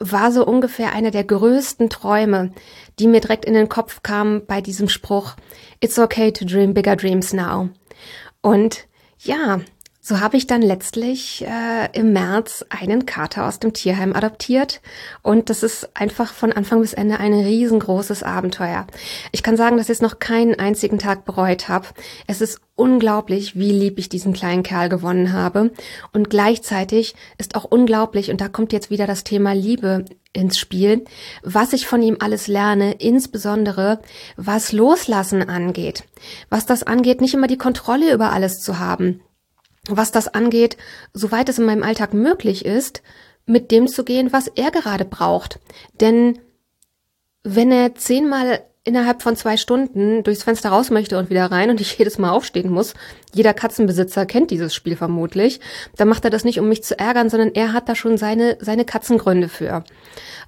war 0.00 0.32
so 0.32 0.44
ungefähr 0.44 0.92
einer 0.92 1.10
der 1.10 1.24
größten 1.24 1.90
Träume, 1.90 2.52
die 2.98 3.06
mir 3.06 3.20
direkt 3.20 3.44
in 3.44 3.54
den 3.54 3.68
Kopf 3.68 4.02
kamen 4.02 4.46
bei 4.46 4.60
diesem 4.60 4.88
Spruch, 4.88 5.36
It's 5.80 5.98
okay 5.98 6.32
to 6.32 6.44
dream 6.44 6.74
bigger 6.74 6.96
dreams 6.96 7.32
now. 7.32 7.68
Und 8.40 8.88
ja, 9.18 9.60
so 10.02 10.20
habe 10.20 10.38
ich 10.38 10.46
dann 10.46 10.62
letztlich 10.62 11.44
äh, 11.46 11.88
im 11.92 12.14
März 12.14 12.64
einen 12.70 13.04
Kater 13.04 13.46
aus 13.46 13.58
dem 13.58 13.74
Tierheim 13.74 14.14
adoptiert 14.14 14.80
und 15.22 15.50
das 15.50 15.62
ist 15.62 15.90
einfach 15.94 16.32
von 16.32 16.52
Anfang 16.52 16.80
bis 16.80 16.94
Ende 16.94 17.20
ein 17.20 17.34
riesengroßes 17.34 18.22
Abenteuer. 18.22 18.86
Ich 19.30 19.42
kann 19.42 19.58
sagen, 19.58 19.76
dass 19.76 19.86
ich 19.86 19.96
es 19.96 20.00
noch 20.00 20.18
keinen 20.18 20.58
einzigen 20.58 20.98
Tag 20.98 21.26
bereut 21.26 21.68
habe. 21.68 21.88
Es 22.26 22.40
ist 22.40 22.62
unglaublich, 22.76 23.56
wie 23.56 23.72
lieb 23.72 23.98
ich 23.98 24.08
diesen 24.08 24.32
kleinen 24.32 24.62
Kerl 24.62 24.88
gewonnen 24.88 25.34
habe 25.34 25.70
und 26.14 26.30
gleichzeitig 26.30 27.14
ist 27.36 27.54
auch 27.54 27.64
unglaublich 27.64 28.30
und 28.30 28.40
da 28.40 28.48
kommt 28.48 28.72
jetzt 28.72 28.88
wieder 28.88 29.06
das 29.06 29.22
Thema 29.22 29.52
Liebe 29.52 30.06
ins 30.32 30.58
Spiel, 30.58 31.04
was 31.42 31.74
ich 31.74 31.86
von 31.86 32.00
ihm 32.00 32.16
alles 32.20 32.46
lerne, 32.46 32.92
insbesondere 32.92 34.00
was 34.36 34.72
Loslassen 34.72 35.46
angeht. 35.46 36.04
Was 36.48 36.64
das 36.64 36.84
angeht, 36.84 37.20
nicht 37.20 37.34
immer 37.34 37.48
die 37.48 37.58
Kontrolle 37.58 38.14
über 38.14 38.32
alles 38.32 38.60
zu 38.60 38.78
haben 38.78 39.20
was 39.88 40.12
das 40.12 40.28
angeht, 40.28 40.76
soweit 41.12 41.48
es 41.48 41.58
in 41.58 41.66
meinem 41.66 41.82
Alltag 41.82 42.14
möglich 42.14 42.64
ist, 42.64 43.02
mit 43.46 43.70
dem 43.70 43.88
zu 43.88 44.04
gehen, 44.04 44.32
was 44.32 44.48
er 44.48 44.70
gerade 44.70 45.04
braucht. 45.04 45.58
Denn 46.00 46.38
wenn 47.42 47.72
er 47.72 47.94
zehnmal 47.94 48.62
innerhalb 48.82 49.22
von 49.22 49.36
zwei 49.36 49.56
Stunden 49.56 50.22
durchs 50.22 50.42
Fenster 50.42 50.70
raus 50.70 50.90
möchte 50.90 51.18
und 51.18 51.28
wieder 51.28 51.50
rein 51.50 51.70
und 51.70 51.80
ich 51.80 51.98
jedes 51.98 52.18
Mal 52.18 52.30
aufstehen 52.30 52.70
muss, 52.70 52.94
jeder 53.32 53.54
Katzenbesitzer 53.54 54.26
kennt 54.26 54.50
dieses 54.50 54.74
Spiel 54.74 54.96
vermutlich, 54.96 55.60
dann 55.96 56.08
macht 56.08 56.24
er 56.24 56.30
das 56.30 56.44
nicht, 56.44 56.60
um 56.60 56.68
mich 56.68 56.82
zu 56.82 56.98
ärgern, 56.98 57.28
sondern 57.30 57.54
er 57.54 57.72
hat 57.72 57.88
da 57.88 57.94
schon 57.94 58.16
seine, 58.16 58.56
seine 58.60 58.84
Katzengründe 58.84 59.48
für. 59.48 59.84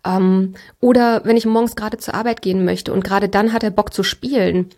Ähm, 0.05 0.55
oder 0.81 1.25
wenn 1.25 1.37
ich 1.37 1.47
morgens 1.47 1.77
gerade 1.77 1.99
zur 1.99 2.15
Arbeit 2.15 2.43
gehen 2.43 2.65
möchte 2.65 2.93
und 2.93 3.05
gerade 3.05 3.29
dann 3.29 3.53
hat 3.53 3.63
er 3.63 3.71
Bock 3.71 3.93
zu 3.93 4.03
spielen, 4.03 4.71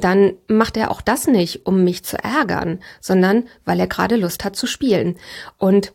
dann 0.00 0.34
macht 0.48 0.76
er 0.76 0.90
auch 0.90 1.00
das 1.00 1.26
nicht, 1.26 1.66
um 1.66 1.84
mich 1.84 2.04
zu 2.04 2.16
ärgern, 2.22 2.80
sondern 3.00 3.48
weil 3.64 3.78
er 3.80 3.86
gerade 3.86 4.16
Lust 4.16 4.44
hat 4.44 4.56
zu 4.56 4.66
spielen. 4.66 5.16
Und 5.58 5.92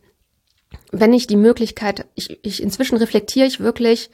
wenn 0.91 1.13
ich 1.13 1.27
die 1.27 1.35
Möglichkeit, 1.35 2.05
ich, 2.15 2.39
ich 2.43 2.61
inzwischen 2.61 2.97
reflektiere 2.97 3.47
ich 3.47 3.59
wirklich, 3.59 4.09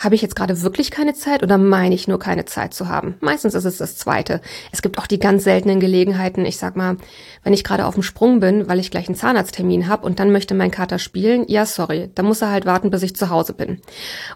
habe 0.00 0.14
ich 0.14 0.22
jetzt 0.22 0.34
gerade 0.34 0.62
wirklich 0.62 0.90
keine 0.90 1.14
Zeit 1.14 1.42
oder 1.42 1.58
meine 1.58 1.94
ich 1.94 2.08
nur 2.08 2.18
keine 2.18 2.46
Zeit 2.46 2.72
zu 2.72 2.88
haben? 2.88 3.16
Meistens 3.20 3.54
ist 3.54 3.66
es 3.66 3.76
das 3.76 3.96
Zweite. 3.96 4.40
Es 4.72 4.80
gibt 4.80 4.98
auch 4.98 5.06
die 5.06 5.18
ganz 5.18 5.44
seltenen 5.44 5.78
Gelegenheiten, 5.78 6.46
ich 6.46 6.56
sag 6.56 6.74
mal, 6.74 6.96
wenn 7.44 7.52
ich 7.52 7.64
gerade 7.64 7.84
auf 7.84 7.94
dem 7.94 8.02
Sprung 8.02 8.40
bin, 8.40 8.66
weil 8.66 8.80
ich 8.80 8.90
gleich 8.90 9.08
einen 9.08 9.14
Zahnarzttermin 9.14 9.88
habe 9.88 10.06
und 10.06 10.18
dann 10.18 10.32
möchte 10.32 10.54
mein 10.54 10.70
Kater 10.70 10.98
spielen, 10.98 11.44
ja, 11.48 11.66
sorry, 11.66 12.10
da 12.14 12.22
muss 12.22 12.40
er 12.40 12.50
halt 12.50 12.64
warten, 12.64 12.90
bis 12.90 13.02
ich 13.02 13.14
zu 13.14 13.28
Hause 13.28 13.52
bin. 13.52 13.82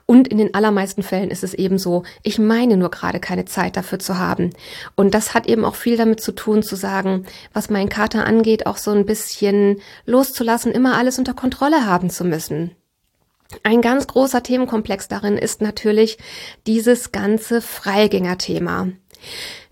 Und 0.04 0.28
in 0.28 0.36
den 0.36 0.54
allermeisten 0.54 1.02
Fällen 1.02 1.30
ist 1.30 1.42
es 1.42 1.54
eben 1.54 1.78
so, 1.78 2.02
ich 2.22 2.38
meine 2.38 2.76
nur 2.76 2.90
gerade 2.90 3.18
keine 3.18 3.46
Zeit 3.46 3.78
dafür 3.78 3.98
zu 3.98 4.18
haben. 4.18 4.50
Und 4.96 5.14
das 5.14 5.32
hat 5.32 5.46
eben 5.46 5.64
auch 5.64 5.76
viel 5.76 5.96
damit 5.96 6.20
zu 6.20 6.32
tun, 6.32 6.62
zu 6.62 6.76
sagen, 6.76 7.24
was 7.54 7.70
meinen 7.70 7.88
Kater 7.88 8.26
angeht, 8.26 8.66
auch 8.66 8.76
so 8.76 8.90
ein 8.90 9.06
bisschen 9.06 9.80
loszulassen, 10.04 10.72
immer 10.72 10.98
alles 10.98 11.18
unter 11.18 11.32
Kontrolle 11.32 11.86
haben 11.86 12.10
zu 12.10 12.24
müssen. 12.24 12.72
Ein 13.62 13.82
ganz 13.82 14.06
großer 14.06 14.42
Themenkomplex 14.42 15.08
darin 15.08 15.38
ist 15.38 15.60
natürlich 15.60 16.18
dieses 16.66 17.12
ganze 17.12 17.60
Freigängerthema. 17.60 18.88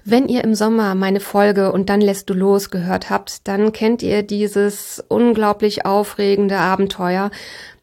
Wenn 0.05 0.29
ihr 0.29 0.43
im 0.43 0.55
Sommer 0.55 0.95
meine 0.95 1.21
Folge 1.21 1.71
und 1.71 1.89
dann 1.89 2.01
lässt 2.01 2.29
du 2.29 2.35
los 2.35 2.71
gehört 2.71 3.09
habt, 3.09 3.47
dann 3.47 3.73
kennt 3.73 4.03
ihr 4.03 4.23
dieses 4.23 5.03
unglaublich 5.09 5.87
aufregende 5.87 6.59
Abenteuer, 6.59 7.31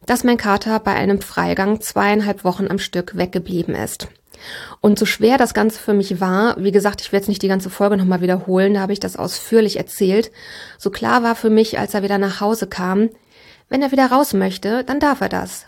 dass 0.04 0.24
mein 0.24 0.36
Kater 0.36 0.80
bei 0.80 0.92
einem 0.92 1.22
Freigang 1.22 1.80
zweieinhalb 1.80 2.44
Wochen 2.44 2.68
am 2.68 2.78
Stück 2.78 3.16
weggeblieben 3.16 3.74
ist. 3.74 4.08
Und 4.80 4.98
so 4.98 5.06
schwer 5.06 5.38
das 5.38 5.54
Ganze 5.54 5.78
für 5.78 5.94
mich 5.94 6.20
war, 6.20 6.56
wie 6.58 6.72
gesagt, 6.72 7.00
ich 7.00 7.12
werde 7.12 7.22
jetzt 7.22 7.28
nicht 7.28 7.42
die 7.42 7.48
ganze 7.48 7.70
Folge 7.70 7.96
nochmal 7.96 8.20
wiederholen, 8.20 8.74
da 8.74 8.80
habe 8.80 8.92
ich 8.92 9.00
das 9.00 9.16
ausführlich 9.16 9.76
erzählt, 9.76 10.30
so 10.78 10.90
klar 10.90 11.22
war 11.22 11.36
für 11.36 11.50
mich, 11.50 11.78
als 11.78 11.94
er 11.94 12.02
wieder 12.02 12.18
nach 12.18 12.40
Hause 12.40 12.66
kam, 12.66 13.10
wenn 13.68 13.82
er 13.82 13.92
wieder 13.92 14.10
raus 14.10 14.34
möchte, 14.34 14.84
dann 14.84 15.00
darf 15.00 15.20
er 15.20 15.28
das. 15.28 15.66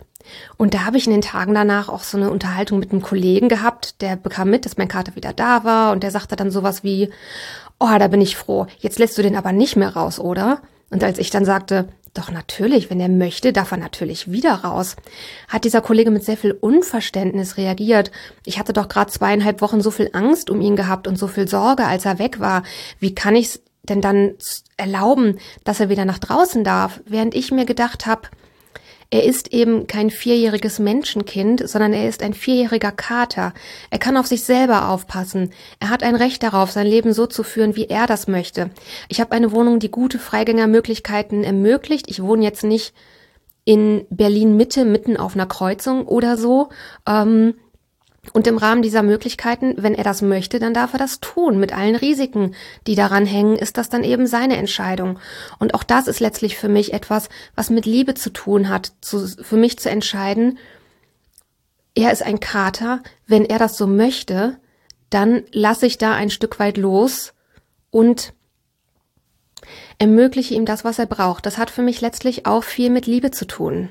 Und 0.57 0.75
da 0.75 0.85
habe 0.85 0.97
ich 0.97 1.07
in 1.07 1.12
den 1.12 1.23
Tagen 1.23 1.55
danach 1.55 1.88
auch 1.88 2.02
so 2.02 2.17
eine 2.17 2.31
Unterhaltung 2.31 2.79
mit 2.79 2.93
einem 2.93 3.02
Kollegen 3.02 3.49
gehabt, 3.49 4.00
der 4.00 4.17
bekam 4.17 4.50
mit, 4.50 4.64
dass 4.64 4.76
mein 4.76 4.88
Kater 4.88 5.17
wieder 5.17 5.33
da 5.33 5.64
war 5.64 5.93
und 5.93 6.02
der 6.02 6.11
sagte 6.11 6.37
dann 6.37 6.50
sowas 6.50 6.85
wie, 6.85 7.11
oh, 7.79 7.99
da 7.99 8.09
bin 8.09 8.21
ich 8.21 8.37
froh, 8.37 8.67
jetzt 8.79 8.99
lässt 8.99 9.19
du 9.19 9.23
den 9.23 9.37
aber 9.37 9.52
nicht 9.52 9.76
mehr 9.76 9.95
raus, 9.95 10.19
oder? 10.19 10.62
Und 10.91 11.02
als 11.02 11.19
ich 11.19 11.31
dann 11.31 11.45
sagte, 11.45 11.88
doch 12.14 12.31
natürlich, 12.31 12.91
wenn 12.91 13.00
er 13.00 13.09
möchte, 13.09 13.52
darf 13.52 13.73
er 13.73 13.79
natürlich 13.79 14.31
wieder 14.31 14.57
raus, 14.57 14.97
hat 15.49 15.64
dieser 15.64 15.81
Kollege 15.81 16.11
mit 16.11 16.25
sehr 16.25 16.37
viel 16.37 16.52
Unverständnis 16.52 17.57
reagiert. 17.57 18.11
Ich 18.45 18.59
hatte 18.59 18.75
doch 18.75 18.88
gerade 18.88 19.11
zweieinhalb 19.11 19.62
Wochen 19.62 19.81
so 19.81 19.91
viel 19.91 20.11
Angst 20.12 20.50
um 20.50 20.61
ihn 20.61 20.76
gehabt 20.76 21.09
und 21.09 21.19
so 21.19 21.26
viel 21.26 21.49
Sorge, 21.49 21.87
als 21.87 22.05
er 22.05 22.19
weg 22.19 22.38
war. 22.38 22.64
Wie 23.00 23.14
kann 23.14 23.35
ich 23.35 23.47
es 23.47 23.62
denn 23.85 24.02
dann 24.02 24.35
erlauben, 24.76 25.38
dass 25.64 25.81
er 25.81 25.88
wieder 25.88 26.05
nach 26.05 26.19
draußen 26.19 26.64
darf? 26.64 27.00
Während 27.07 27.35
ich 27.35 27.50
mir 27.50 27.64
gedacht 27.64 28.05
habe, 28.05 28.29
er 29.12 29.25
ist 29.25 29.52
eben 29.52 29.87
kein 29.87 30.09
vierjähriges 30.09 30.78
Menschenkind, 30.78 31.69
sondern 31.69 31.92
er 31.92 32.09
ist 32.09 32.23
ein 32.23 32.33
vierjähriger 32.33 32.92
Kater. 32.92 33.52
Er 33.90 33.99
kann 33.99 34.16
auf 34.16 34.26
sich 34.26 34.42
selber 34.42 34.88
aufpassen. 34.88 35.50
Er 35.81 35.90
hat 35.90 36.02
ein 36.02 36.16
Recht 36.16 36.42
darauf, 36.42 36.71
sein 36.71 36.87
Leben 36.87 37.12
so 37.12 37.26
zu 37.26 37.42
führen, 37.42 37.76
wie 37.76 37.88
er 37.88 38.07
das 38.07 38.26
möchte. 38.26 38.71
Ich 39.09 39.21
habe 39.21 39.33
eine 39.33 39.52
Wohnung, 39.52 39.81
die 39.81 39.90
gute 39.90 40.19
Freigängermöglichkeiten 40.19 41.45
ermöglicht. 41.45 42.11
Ich 42.11 42.23
wohne 42.23 42.42
jetzt 42.42 42.64
nicht 42.64 42.95
in 43.66 44.07
Berlin 44.09 44.57
Mitte, 44.57 44.87
mitten 44.87 45.19
auf 45.19 45.35
einer 45.35 45.45
Kreuzung 45.45 46.09
oder 46.09 46.38
so. 46.38 46.71
Ähm, 47.07 47.52
und 48.33 48.47
im 48.47 48.57
Rahmen 48.57 48.83
dieser 48.83 49.02
Möglichkeiten, 49.02 49.75
wenn 49.79 49.95
er 49.95 50.05
das 50.05 50.23
möchte, 50.23 50.61
dann 50.61 50.75
darf 50.75 50.93
er 50.93 50.99
das 50.99 51.21
tun. 51.21 51.59
Mit 51.59 51.76
allen 51.76 51.97
Risiken, 51.97 52.55
die 52.87 52.95
daran 52.95 53.26
hängen, 53.26 53.57
ist 53.57 53.76
das 53.76 53.88
dann 53.88 54.05
eben 54.05 54.26
seine 54.26 54.57
Entscheidung. 54.57 55.19
Und 55.59 55.75
auch 55.75 55.83
das 55.83 56.07
ist 56.07 56.21
letztlich 56.21 56.57
für 56.57 56.69
mich 56.69 56.93
etwas, 56.93 57.29
was 57.57 57.69
mit 57.69 57.85
Liebe 57.85 58.14
zu 58.14 58.31
tun 58.31 58.69
hat, 58.69 58.93
zu, 59.00 59.26
für 59.26 59.57
mich 59.57 59.79
zu 59.79 59.91
entscheiden, 59.91 60.59
er 61.95 62.11
ist 62.11 62.23
ein 62.23 62.41
Kater, 62.41 63.02
wenn 63.26 63.45
er 63.45 63.59
das 63.59 63.76
so 63.76 63.87
möchte, 63.87 64.57
dann 65.11 65.43
lasse 65.52 65.85
ich 65.85 65.99
da 65.99 66.14
ein 66.14 66.31
Stück 66.31 66.59
weit 66.59 66.79
los 66.79 67.35
und 67.91 68.33
ermögliche 69.99 70.55
ihm 70.55 70.64
das, 70.64 70.85
was 70.85 70.99
er 70.99 71.07
braucht. 71.07 71.45
Das 71.45 71.59
hat 71.59 71.71
für 71.71 71.83
mich 71.83 72.00
letztlich 72.00 72.47
auch 72.47 72.64
viel 72.64 72.88
mit 72.88 73.07
Liebe 73.07 73.31
zu 73.31 73.47
tun. 73.47 73.91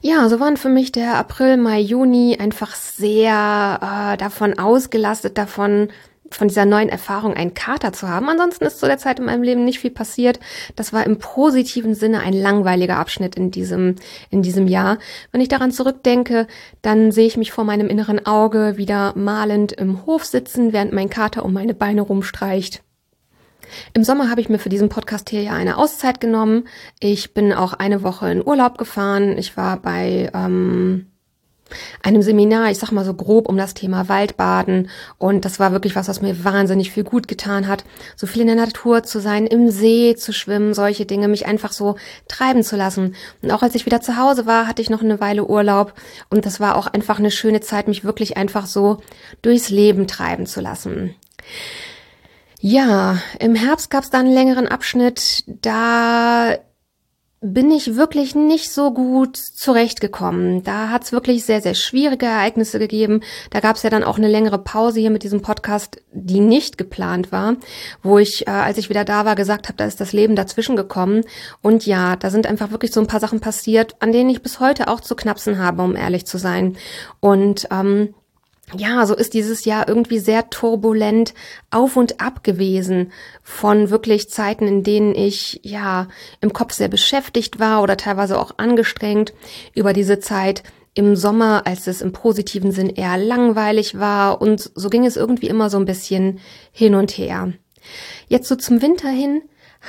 Ja, 0.00 0.28
so 0.28 0.40
waren 0.40 0.56
für 0.56 0.68
mich 0.68 0.92
der 0.92 1.16
April, 1.16 1.56
Mai, 1.56 1.80
Juni 1.80 2.36
einfach 2.38 2.74
sehr 2.74 4.12
äh, 4.12 4.16
davon 4.16 4.58
ausgelastet, 4.58 5.38
davon 5.38 5.88
von 6.30 6.48
dieser 6.48 6.64
neuen 6.64 6.88
Erfahrung 6.88 7.34
einen 7.34 7.54
Kater 7.54 7.92
zu 7.92 8.08
haben. 8.08 8.28
Ansonsten 8.28 8.64
ist 8.64 8.80
zu 8.80 8.86
der 8.86 8.98
Zeit 8.98 9.18
in 9.18 9.26
meinem 9.26 9.42
Leben 9.42 9.64
nicht 9.64 9.78
viel 9.78 9.90
passiert. 9.90 10.40
Das 10.76 10.92
war 10.92 11.04
im 11.04 11.18
positiven 11.18 11.94
Sinne 11.94 12.20
ein 12.20 12.32
langweiliger 12.32 12.96
Abschnitt 12.96 13.36
in 13.36 13.50
diesem, 13.50 13.96
in 14.30 14.42
diesem 14.42 14.66
Jahr. 14.66 14.98
Wenn 15.32 15.40
ich 15.40 15.48
daran 15.48 15.70
zurückdenke, 15.70 16.46
dann 16.82 17.12
sehe 17.12 17.26
ich 17.26 17.36
mich 17.36 17.52
vor 17.52 17.64
meinem 17.64 17.88
inneren 17.88 18.24
Auge 18.26 18.76
wieder 18.76 19.12
malend 19.16 19.72
im 19.72 20.06
Hof 20.06 20.24
sitzen, 20.24 20.72
während 20.72 20.92
mein 20.92 21.10
Kater 21.10 21.44
um 21.44 21.52
meine 21.52 21.74
Beine 21.74 22.02
rumstreicht. 22.02 22.83
Im 23.92 24.04
Sommer 24.04 24.30
habe 24.30 24.40
ich 24.40 24.48
mir 24.48 24.58
für 24.58 24.68
diesen 24.68 24.88
Podcast 24.88 25.30
hier 25.30 25.42
ja 25.42 25.52
eine 25.52 25.78
Auszeit 25.78 26.20
genommen. 26.20 26.68
Ich 27.00 27.34
bin 27.34 27.52
auch 27.52 27.72
eine 27.72 28.02
Woche 28.02 28.30
in 28.30 28.46
Urlaub 28.46 28.78
gefahren. 28.78 29.36
Ich 29.38 29.56
war 29.56 29.78
bei 29.78 30.30
ähm, 30.34 31.06
einem 32.02 32.22
Seminar, 32.22 32.70
ich 32.70 32.78
sag 32.78 32.92
mal 32.92 33.04
so 33.04 33.14
grob 33.14 33.48
um 33.48 33.56
das 33.56 33.74
Thema 33.74 34.08
Waldbaden. 34.08 34.90
Und 35.18 35.44
das 35.44 35.58
war 35.58 35.72
wirklich 35.72 35.96
was, 35.96 36.08
was 36.08 36.22
mir 36.22 36.44
wahnsinnig 36.44 36.90
viel 36.90 37.04
gut 37.04 37.28
getan 37.28 37.68
hat. 37.68 37.84
So 38.16 38.26
viel 38.26 38.42
in 38.42 38.48
der 38.48 38.56
Natur 38.56 39.02
zu 39.02 39.20
sein, 39.20 39.46
im 39.46 39.70
See 39.70 40.14
zu 40.16 40.32
schwimmen, 40.32 40.74
solche 40.74 41.06
Dinge, 41.06 41.28
mich 41.28 41.46
einfach 41.46 41.72
so 41.72 41.96
treiben 42.28 42.62
zu 42.62 42.76
lassen. 42.76 43.14
Und 43.42 43.50
auch 43.50 43.62
als 43.62 43.74
ich 43.74 43.86
wieder 43.86 44.00
zu 44.00 44.16
Hause 44.16 44.46
war, 44.46 44.66
hatte 44.66 44.82
ich 44.82 44.90
noch 44.90 45.02
eine 45.02 45.20
Weile 45.20 45.44
Urlaub. 45.46 45.94
Und 46.30 46.46
das 46.46 46.60
war 46.60 46.76
auch 46.76 46.86
einfach 46.86 47.18
eine 47.18 47.30
schöne 47.30 47.60
Zeit, 47.60 47.88
mich 47.88 48.04
wirklich 48.04 48.36
einfach 48.36 48.66
so 48.66 48.98
durchs 49.42 49.70
Leben 49.70 50.06
treiben 50.06 50.46
zu 50.46 50.60
lassen. 50.60 51.14
Ja, 52.66 53.18
im 53.40 53.54
Herbst 53.54 53.90
gab 53.90 54.04
es 54.04 54.10
da 54.10 54.20
einen 54.20 54.32
längeren 54.32 54.66
Abschnitt, 54.66 55.44
da 55.46 56.56
bin 57.42 57.70
ich 57.70 57.96
wirklich 57.96 58.34
nicht 58.34 58.72
so 58.72 58.90
gut 58.90 59.36
zurechtgekommen. 59.36 60.62
Da 60.62 60.88
hat 60.88 61.04
es 61.04 61.12
wirklich 61.12 61.44
sehr, 61.44 61.60
sehr 61.60 61.74
schwierige 61.74 62.24
Ereignisse 62.24 62.78
gegeben. 62.78 63.20
Da 63.50 63.60
gab 63.60 63.76
es 63.76 63.82
ja 63.82 63.90
dann 63.90 64.02
auch 64.02 64.16
eine 64.16 64.28
längere 64.28 64.56
Pause 64.56 65.00
hier 65.00 65.10
mit 65.10 65.24
diesem 65.24 65.42
Podcast, 65.42 66.00
die 66.10 66.40
nicht 66.40 66.78
geplant 66.78 67.32
war, 67.32 67.56
wo 68.02 68.16
ich, 68.16 68.46
äh, 68.46 68.50
als 68.52 68.78
ich 68.78 68.88
wieder 68.88 69.04
da 69.04 69.26
war, 69.26 69.34
gesagt 69.34 69.68
habe, 69.68 69.76
da 69.76 69.84
ist 69.84 70.00
das 70.00 70.14
Leben 70.14 70.34
dazwischen 70.34 70.74
gekommen. 70.74 71.20
Und 71.60 71.84
ja, 71.84 72.16
da 72.16 72.30
sind 72.30 72.46
einfach 72.46 72.70
wirklich 72.70 72.92
so 72.92 73.00
ein 73.00 73.08
paar 73.08 73.20
Sachen 73.20 73.40
passiert, 73.40 73.94
an 74.00 74.10
denen 74.10 74.30
ich 74.30 74.40
bis 74.40 74.58
heute 74.58 74.88
auch 74.88 75.02
zu 75.02 75.14
knapsen 75.14 75.58
habe, 75.58 75.82
um 75.82 75.96
ehrlich 75.96 76.24
zu 76.24 76.38
sein. 76.38 76.78
Und 77.20 77.68
ähm, 77.70 78.14
ja, 78.72 79.04
so 79.06 79.14
ist 79.14 79.34
dieses 79.34 79.64
Jahr 79.66 79.88
irgendwie 79.88 80.18
sehr 80.18 80.48
turbulent 80.48 81.34
auf 81.70 81.96
und 81.96 82.20
ab 82.20 82.42
gewesen 82.42 83.12
von 83.42 83.90
wirklich 83.90 84.30
Zeiten, 84.30 84.66
in 84.66 84.82
denen 84.82 85.14
ich 85.14 85.60
ja 85.62 86.08
im 86.40 86.52
Kopf 86.52 86.72
sehr 86.72 86.88
beschäftigt 86.88 87.60
war 87.60 87.82
oder 87.82 87.96
teilweise 87.96 88.38
auch 88.38 88.54
angestrengt 88.56 89.34
über 89.74 89.92
diese 89.92 90.18
Zeit 90.18 90.62
im 90.94 91.16
Sommer, 91.16 91.66
als 91.66 91.86
es 91.86 92.00
im 92.00 92.12
positiven 92.12 92.72
Sinn 92.72 92.88
eher 92.88 93.18
langweilig 93.18 93.98
war 93.98 94.40
und 94.40 94.70
so 94.74 94.88
ging 94.88 95.04
es 95.04 95.16
irgendwie 95.16 95.48
immer 95.48 95.68
so 95.68 95.76
ein 95.76 95.84
bisschen 95.84 96.40
hin 96.72 96.94
und 96.94 97.10
her. 97.18 97.52
Jetzt 98.28 98.48
so 98.48 98.56
zum 98.56 98.80
Winter 98.80 99.08
hin 99.08 99.42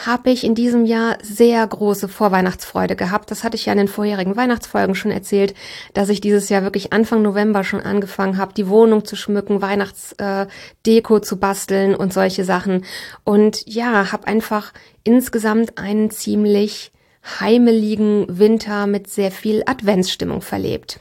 habe 0.06 0.30
ich 0.30 0.44
in 0.44 0.56
diesem 0.56 0.86
Jahr 0.86 1.18
sehr 1.22 1.66
große 1.66 2.10
Vorweihnachtsfreude 2.10 2.96
gehabt. 2.96 3.32
Das 3.32 3.44
hatte 3.44 3.56
ich 3.56 3.66
ja 3.66 3.72
in 3.72 3.78
den 3.78 3.88
vorherigen 3.88 4.36
Weihnachtsfolgen 4.36 4.96
schon 4.96 5.12
erzählt, 5.12 5.54
dass 5.94 6.10
ich 6.10 6.20
dieses 6.20 6.50
Jahr 6.50 6.64
wirklich 6.64 6.92
Anfang 6.92 7.22
November 7.22 7.64
schon 7.64 7.80
angefangen 7.80 8.38
habe, 8.38 8.54
die 8.54 8.68
Wohnung 8.68 9.06
zu 9.06 9.16
schmücken, 9.16 9.62
Weihnachtsdeko 9.62 11.18
äh, 11.18 11.22
zu 11.22 11.40
basteln 11.40 11.96
und 11.96 12.14
solche 12.14 12.44
Sachen. 12.44 12.84
Und 13.24 13.66
ja, 13.66 14.12
habe 14.12 14.28
einfach 14.28 14.74
insgesamt 15.04 15.78
einen 15.78 16.12
ziemlich 16.12 16.92
heimeligen 17.40 18.26
Winter 18.28 18.88
mit 18.88 19.10
sehr 19.10 19.32
viel 19.32 19.64
Adventsstimmung 19.66 20.42
verlebt. 20.42 21.00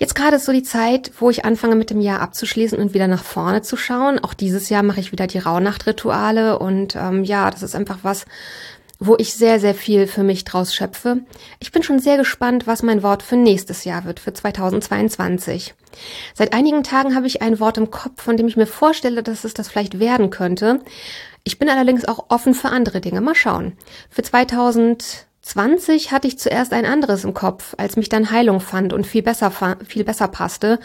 Jetzt 0.00 0.14
gerade 0.14 0.36
ist 0.36 0.46
so 0.46 0.52
die 0.52 0.62
Zeit, 0.62 1.12
wo 1.18 1.28
ich 1.28 1.44
anfange 1.44 1.74
mit 1.76 1.90
dem 1.90 2.00
Jahr 2.00 2.22
abzuschließen 2.22 2.78
und 2.78 2.94
wieder 2.94 3.06
nach 3.06 3.22
vorne 3.22 3.60
zu 3.60 3.76
schauen. 3.76 4.18
Auch 4.18 4.32
dieses 4.32 4.70
Jahr 4.70 4.82
mache 4.82 4.98
ich 4.98 5.12
wieder 5.12 5.26
die 5.26 5.38
Rauhnachtrituale 5.38 6.58
und 6.58 6.96
ähm, 6.96 7.22
ja, 7.22 7.50
das 7.50 7.62
ist 7.62 7.76
einfach 7.76 7.98
was, 8.00 8.24
wo 8.98 9.16
ich 9.18 9.34
sehr, 9.34 9.60
sehr 9.60 9.74
viel 9.74 10.06
für 10.06 10.22
mich 10.22 10.44
draus 10.46 10.74
schöpfe. 10.74 11.18
Ich 11.58 11.70
bin 11.70 11.82
schon 11.82 11.98
sehr 11.98 12.16
gespannt, 12.16 12.66
was 12.66 12.82
mein 12.82 13.02
Wort 13.02 13.22
für 13.22 13.36
nächstes 13.36 13.84
Jahr 13.84 14.06
wird, 14.06 14.20
für 14.20 14.32
2022. 14.32 15.74
Seit 16.32 16.54
einigen 16.54 16.82
Tagen 16.82 17.14
habe 17.14 17.26
ich 17.26 17.42
ein 17.42 17.60
Wort 17.60 17.76
im 17.76 17.90
Kopf, 17.90 18.22
von 18.22 18.38
dem 18.38 18.48
ich 18.48 18.56
mir 18.56 18.66
vorstelle, 18.66 19.22
dass 19.22 19.44
es 19.44 19.52
das 19.52 19.68
vielleicht 19.68 19.98
werden 19.98 20.30
könnte. 20.30 20.80
Ich 21.44 21.58
bin 21.58 21.68
allerdings 21.68 22.06
auch 22.06 22.24
offen 22.30 22.54
für 22.54 22.70
andere 22.70 23.02
Dinge. 23.02 23.20
Mal 23.20 23.34
schauen. 23.34 23.74
Für 24.08 24.22
2000 24.22 25.26
20 25.50 26.12
hatte 26.12 26.28
ich 26.28 26.38
zuerst 26.38 26.72
ein 26.72 26.86
anderes 26.86 27.24
im 27.24 27.34
Kopf, 27.34 27.74
als 27.76 27.96
mich 27.96 28.08
dann 28.08 28.30
Heilung 28.30 28.60
fand 28.60 28.92
und 28.92 29.04
viel 29.04 29.22
besser, 29.22 29.50
viel 29.84 30.04
besser 30.04 30.28
passte. 30.28 30.78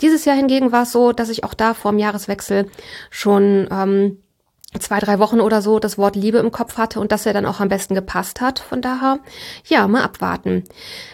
Dieses 0.00 0.24
Jahr 0.24 0.36
hingegen 0.36 0.70
war 0.70 0.84
es 0.84 0.92
so, 0.92 1.10
dass 1.10 1.28
ich 1.28 1.42
auch 1.42 1.54
da 1.54 1.74
vor 1.74 1.90
dem 1.90 1.98
Jahreswechsel 1.98 2.70
schon 3.10 3.68
ähm, 3.72 4.22
zwei, 4.80 4.98
drei 5.00 5.18
Wochen 5.18 5.40
oder 5.40 5.60
so 5.60 5.78
das 5.78 5.98
Wort 5.98 6.16
Liebe 6.16 6.38
im 6.38 6.50
Kopf 6.50 6.78
hatte 6.78 7.00
und 7.00 7.12
dass 7.12 7.26
er 7.26 7.32
dann 7.32 7.46
auch 7.46 7.60
am 7.60 7.68
besten 7.68 7.94
gepasst 7.94 8.40
hat. 8.40 8.58
Von 8.58 8.80
daher, 8.80 9.18
ja, 9.66 9.86
mal 9.86 10.02
abwarten. 10.02 10.64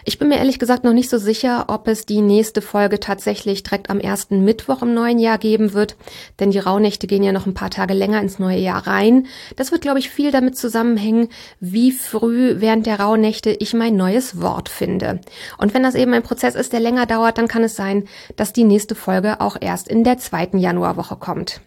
Ich 0.05 0.17
bin 0.17 0.29
mir 0.29 0.37
ehrlich 0.37 0.59
gesagt 0.59 0.83
noch 0.83 0.93
nicht 0.93 1.09
so 1.09 1.17
sicher, 1.17 1.65
ob 1.67 1.87
es 1.87 2.05
die 2.05 2.21
nächste 2.21 2.61
Folge 2.61 2.99
tatsächlich 2.99 3.63
direkt 3.63 3.89
am 3.89 3.99
ersten 3.99 4.45
Mittwoch 4.45 4.81
im 4.81 4.93
neuen 4.93 5.19
Jahr 5.19 5.37
geben 5.37 5.73
wird, 5.73 5.95
denn 6.39 6.51
die 6.51 6.59
Rauhnächte 6.59 7.07
gehen 7.07 7.23
ja 7.23 7.31
noch 7.31 7.45
ein 7.45 7.53
paar 7.53 7.69
Tage 7.69 7.93
länger 7.93 8.21
ins 8.21 8.39
neue 8.39 8.59
Jahr 8.59 8.87
rein. 8.87 9.27
Das 9.55 9.71
wird, 9.71 9.81
glaube 9.81 9.99
ich, 9.99 10.09
viel 10.09 10.31
damit 10.31 10.57
zusammenhängen, 10.57 11.29
wie 11.59 11.91
früh 11.91 12.55
während 12.59 12.85
der 12.85 12.99
Rauhnächte 12.99 13.51
ich 13.51 13.73
mein 13.73 13.95
neues 13.95 14.41
Wort 14.41 14.69
finde. 14.69 15.19
Und 15.57 15.73
wenn 15.73 15.83
das 15.83 15.95
eben 15.95 16.13
ein 16.13 16.23
Prozess 16.23 16.55
ist, 16.55 16.73
der 16.73 16.79
länger 16.79 17.05
dauert, 17.05 17.37
dann 17.37 17.47
kann 17.47 17.63
es 17.63 17.75
sein, 17.75 18.07
dass 18.35 18.53
die 18.53 18.63
nächste 18.63 18.95
Folge 18.95 19.41
auch 19.41 19.57
erst 19.59 19.87
in 19.87 20.03
der 20.03 20.17
zweiten 20.17 20.57
Januarwoche 20.57 21.17
kommt. 21.17 21.61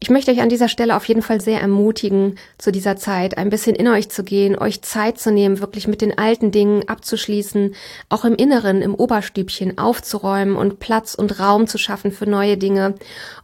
Ich 0.00 0.10
möchte 0.10 0.30
euch 0.30 0.40
an 0.40 0.48
dieser 0.48 0.68
Stelle 0.68 0.96
auf 0.96 1.06
jeden 1.06 1.22
Fall 1.22 1.40
sehr 1.40 1.60
ermutigen, 1.60 2.36
zu 2.58 2.72
dieser 2.72 2.96
Zeit 2.96 3.38
ein 3.38 3.50
bisschen 3.50 3.74
in 3.74 3.88
euch 3.88 4.08
zu 4.08 4.24
gehen, 4.24 4.58
euch 4.58 4.82
Zeit 4.82 5.18
zu 5.18 5.30
nehmen, 5.30 5.60
wirklich 5.60 5.88
mit 5.88 6.00
den 6.00 6.18
alten 6.18 6.50
Dingen 6.50 6.88
abzuschließen, 6.88 7.74
auch 8.08 8.24
im 8.24 8.34
Inneren, 8.34 8.82
im 8.82 8.94
Oberstübchen 8.94 9.78
aufzuräumen 9.78 10.56
und 10.56 10.80
Platz 10.80 11.14
und 11.14 11.40
Raum 11.40 11.66
zu 11.66 11.78
schaffen 11.78 12.12
für 12.12 12.26
neue 12.26 12.56
Dinge, 12.56 12.94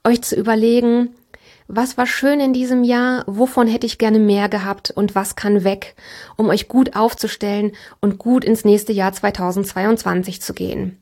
euch 0.04 0.22
zu 0.22 0.36
überlegen, 0.36 1.10
was 1.72 1.96
war 1.96 2.06
schön 2.06 2.40
in 2.40 2.52
diesem 2.52 2.82
Jahr, 2.82 3.22
wovon 3.28 3.68
hätte 3.68 3.86
ich 3.86 3.98
gerne 3.98 4.18
mehr 4.18 4.48
gehabt 4.48 4.90
und 4.90 5.14
was 5.14 5.36
kann 5.36 5.62
weg, 5.62 5.94
um 6.36 6.48
euch 6.48 6.66
gut 6.66 6.96
aufzustellen 6.96 7.72
und 8.00 8.18
gut 8.18 8.44
ins 8.44 8.64
nächste 8.64 8.92
Jahr 8.92 9.12
2022 9.12 10.42
zu 10.42 10.52
gehen. 10.52 10.98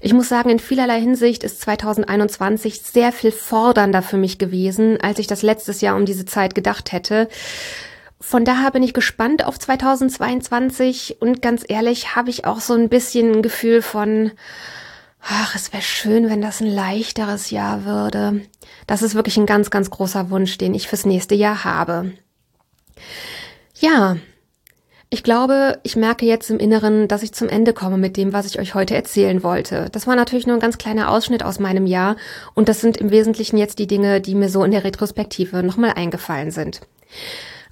Ich 0.00 0.12
muss 0.12 0.28
sagen, 0.28 0.50
in 0.50 0.58
vielerlei 0.58 1.00
Hinsicht 1.00 1.44
ist 1.44 1.60
2021 1.60 2.82
sehr 2.82 3.12
viel 3.12 3.32
fordernder 3.32 4.02
für 4.02 4.16
mich 4.16 4.38
gewesen, 4.38 5.00
als 5.00 5.18
ich 5.18 5.26
das 5.26 5.42
letztes 5.42 5.80
Jahr 5.80 5.96
um 5.96 6.06
diese 6.06 6.24
Zeit 6.24 6.54
gedacht 6.54 6.92
hätte. 6.92 7.28
Von 8.20 8.44
daher 8.44 8.70
bin 8.70 8.82
ich 8.82 8.94
gespannt 8.94 9.44
auf 9.44 9.58
2022 9.58 11.18
und 11.20 11.42
ganz 11.42 11.64
ehrlich 11.68 12.16
habe 12.16 12.30
ich 12.30 12.44
auch 12.44 12.60
so 12.60 12.74
ein 12.74 12.88
bisschen 12.88 13.36
ein 13.36 13.42
Gefühl 13.42 13.82
von, 13.82 14.32
ach, 15.20 15.54
es 15.54 15.72
wäre 15.72 15.82
schön, 15.82 16.30
wenn 16.30 16.40
das 16.40 16.60
ein 16.60 16.66
leichteres 16.66 17.50
Jahr 17.50 17.84
würde. 17.84 18.42
Das 18.86 19.02
ist 19.02 19.14
wirklich 19.14 19.36
ein 19.36 19.46
ganz, 19.46 19.70
ganz 19.70 19.90
großer 19.90 20.30
Wunsch, 20.30 20.56
den 20.58 20.74
ich 20.74 20.88
fürs 20.88 21.04
nächste 21.04 21.34
Jahr 21.34 21.64
habe. 21.64 22.12
Ja, 23.78 24.16
ich 25.16 25.22
glaube, 25.22 25.78
ich 25.82 25.96
merke 25.96 26.26
jetzt 26.26 26.50
im 26.50 26.58
Inneren, 26.58 27.08
dass 27.08 27.22
ich 27.22 27.32
zum 27.32 27.48
Ende 27.48 27.72
komme 27.72 27.96
mit 27.96 28.18
dem, 28.18 28.34
was 28.34 28.44
ich 28.44 28.58
euch 28.58 28.74
heute 28.74 28.94
erzählen 28.94 29.42
wollte. 29.42 29.88
Das 29.90 30.06
war 30.06 30.14
natürlich 30.14 30.46
nur 30.46 30.56
ein 30.56 30.60
ganz 30.60 30.76
kleiner 30.76 31.10
Ausschnitt 31.10 31.42
aus 31.42 31.58
meinem 31.58 31.86
Jahr 31.86 32.16
und 32.52 32.68
das 32.68 32.82
sind 32.82 32.98
im 32.98 33.10
Wesentlichen 33.10 33.56
jetzt 33.56 33.78
die 33.78 33.86
Dinge, 33.86 34.20
die 34.20 34.34
mir 34.34 34.50
so 34.50 34.62
in 34.62 34.72
der 34.72 34.84
Retrospektive 34.84 35.62
nochmal 35.62 35.94
eingefallen 35.96 36.50
sind. 36.50 36.82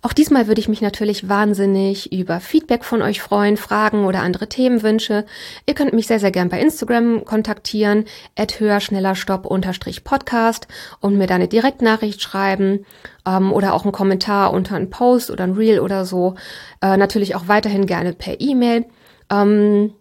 Auch 0.05 0.13
diesmal 0.13 0.49
würde 0.49 0.61
ich 0.61 0.69
mich 0.69 0.83
natürlich 0.83 1.31
wahnsinnig 1.31 2.13
über 2.13 2.39
Feedback 2.39 2.85
von 2.85 3.01
euch 3.01 3.23
freuen, 3.23 3.57
Fragen 3.57 4.05
oder 4.05 4.21
andere 4.21 4.51
Themenwünsche. 4.51 5.25
Ihr 5.65 5.73
könnt 5.73 5.95
mich 5.95 6.07
sehr, 6.07 6.21
sehr 6.21 6.31
gern 6.31 6.51
bei 6.51 6.61
Instagram 6.61 7.25
kontaktieren, 7.25 8.05
at 8.37 8.61
höher, 8.61 8.81
schneller, 8.81 9.15
stopp, 9.15 9.47
unterstrich 9.47 10.05
Podcast 10.05 10.69
und 11.01 11.17
mir 11.17 11.27
da 11.27 11.37
eine 11.37 11.49
Direktnachricht 11.49 12.21
schreiben 12.21 12.85
ähm, 13.27 13.51
oder 13.51 13.73
auch 13.73 13.85
einen 13.85 13.93
Kommentar 13.93 14.53
unter 14.53 14.77
einen 14.77 14.91
Post 14.91 15.31
oder 15.31 15.45
ein 15.45 15.55
Reel 15.55 15.81
oder 15.81 16.05
so. 16.05 16.35
Äh, 16.83 16.99
natürlich 16.99 17.35
auch 17.35 17.49
weiterhin 17.49 17.87
gerne 17.87 18.13
per 18.13 18.43
E-Mail. 18.43 18.85
Ähm, 19.31 19.95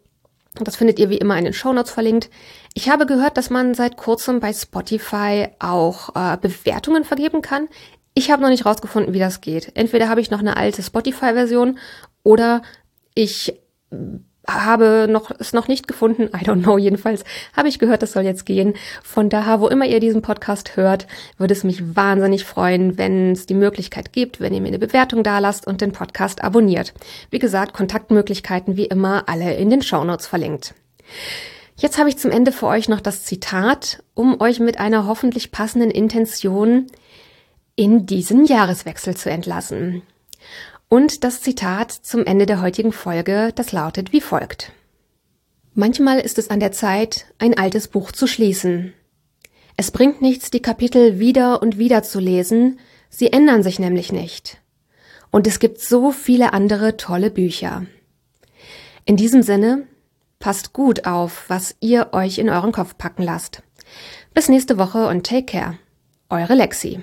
das 0.55 0.75
findet 0.75 0.99
ihr 0.99 1.09
wie 1.09 1.17
immer 1.17 1.37
in 1.37 1.45
den 1.45 1.53
Shownotes 1.53 1.91
verlinkt. 1.91 2.29
Ich 2.73 2.89
habe 2.89 3.05
gehört, 3.05 3.37
dass 3.37 3.49
man 3.49 3.73
seit 3.73 3.95
kurzem 3.95 4.41
bei 4.41 4.51
Spotify 4.51 5.47
auch 5.59 6.09
äh, 6.13 6.35
Bewertungen 6.35 7.05
vergeben 7.05 7.41
kann. 7.41 7.69
Ich 8.13 8.31
habe 8.31 8.41
noch 8.41 8.49
nicht 8.49 8.65
rausgefunden, 8.65 9.13
wie 9.13 9.19
das 9.19 9.41
geht. 9.41 9.71
Entweder 9.75 10.09
habe 10.09 10.21
ich 10.21 10.29
noch 10.29 10.39
eine 10.39 10.57
alte 10.57 10.83
Spotify-Version 10.83 11.79
oder 12.23 12.61
ich 13.15 13.59
habe 14.47 15.07
noch 15.09 15.31
es 15.39 15.53
noch 15.53 15.67
nicht 15.67 15.87
gefunden. 15.87 16.23
I 16.23 16.45
don't 16.45 16.63
know. 16.63 16.77
Jedenfalls 16.77 17.23
habe 17.55 17.69
ich 17.69 17.79
gehört, 17.79 18.01
das 18.01 18.11
soll 18.11 18.23
jetzt 18.23 18.45
gehen. 18.45 18.73
Von 19.01 19.29
daher, 19.29 19.61
wo 19.61 19.67
immer 19.67 19.85
ihr 19.85 19.99
diesen 19.99 20.21
Podcast 20.21 20.75
hört, 20.75 21.07
würde 21.37 21.53
es 21.53 21.63
mich 21.63 21.95
wahnsinnig 21.95 22.43
freuen, 22.43 22.97
wenn 22.97 23.31
es 23.31 23.45
die 23.45 23.53
Möglichkeit 23.53 24.11
gibt, 24.11 24.39
wenn 24.39 24.53
ihr 24.53 24.61
mir 24.61 24.67
eine 24.69 24.79
Bewertung 24.79 25.23
da 25.23 25.39
lasst 25.39 25.65
und 25.65 25.81
den 25.81 25.93
Podcast 25.93 26.43
abonniert. 26.43 26.93
Wie 27.29 27.39
gesagt, 27.39 27.73
Kontaktmöglichkeiten 27.73 28.75
wie 28.75 28.85
immer 28.85 29.23
alle 29.27 29.55
in 29.55 29.69
den 29.69 29.81
Shownotes 29.81 30.27
verlinkt. 30.27 30.73
Jetzt 31.75 31.97
habe 31.97 32.09
ich 32.09 32.17
zum 32.17 32.31
Ende 32.31 32.51
für 32.51 32.67
euch 32.67 32.87
noch 32.87 33.01
das 33.01 33.23
Zitat, 33.23 34.03
um 34.13 34.39
euch 34.41 34.59
mit 34.59 34.79
einer 34.79 35.07
hoffentlich 35.07 35.51
passenden 35.51 35.89
Intention 35.89 36.87
in 37.75 38.05
diesen 38.05 38.45
Jahreswechsel 38.45 39.15
zu 39.15 39.29
entlassen. 39.29 40.03
Und 40.89 41.23
das 41.23 41.41
Zitat 41.41 41.91
zum 41.91 42.25
Ende 42.25 42.45
der 42.45 42.61
heutigen 42.61 42.91
Folge, 42.91 43.51
das 43.55 43.71
lautet 43.71 44.13
wie 44.13 44.21
folgt. 44.21 44.71
Manchmal 45.73 46.19
ist 46.19 46.37
es 46.37 46.51
an 46.51 46.59
der 46.59 46.71
Zeit, 46.71 47.25
ein 47.39 47.57
altes 47.57 47.87
Buch 47.87 48.11
zu 48.11 48.27
schließen. 48.27 48.93
Es 49.75 49.89
bringt 49.89 50.21
nichts, 50.21 50.51
die 50.51 50.61
Kapitel 50.61 51.17
wieder 51.17 51.63
und 51.63 51.79
wieder 51.79 52.03
zu 52.03 52.19
lesen, 52.19 52.79
sie 53.09 53.33
ändern 53.33 53.63
sich 53.63 53.79
nämlich 53.79 54.11
nicht. 54.11 54.61
Und 55.31 55.47
es 55.47 55.57
gibt 55.57 55.79
so 55.79 56.11
viele 56.11 56.53
andere 56.53 56.95
tolle 56.95 57.31
Bücher. 57.31 57.87
In 59.05 59.17
diesem 59.17 59.41
Sinne, 59.41 59.87
passt 60.37 60.73
gut 60.73 61.07
auf, 61.07 61.45
was 61.47 61.75
ihr 61.79 62.09
euch 62.11 62.37
in 62.37 62.51
euren 62.51 62.71
Kopf 62.71 62.99
packen 62.99 63.23
lasst. 63.23 63.63
Bis 64.35 64.47
nächste 64.47 64.77
Woche 64.77 65.07
und 65.07 65.25
take 65.25 65.45
care. 65.45 65.79
Eure 66.29 66.53
Lexi. 66.53 67.01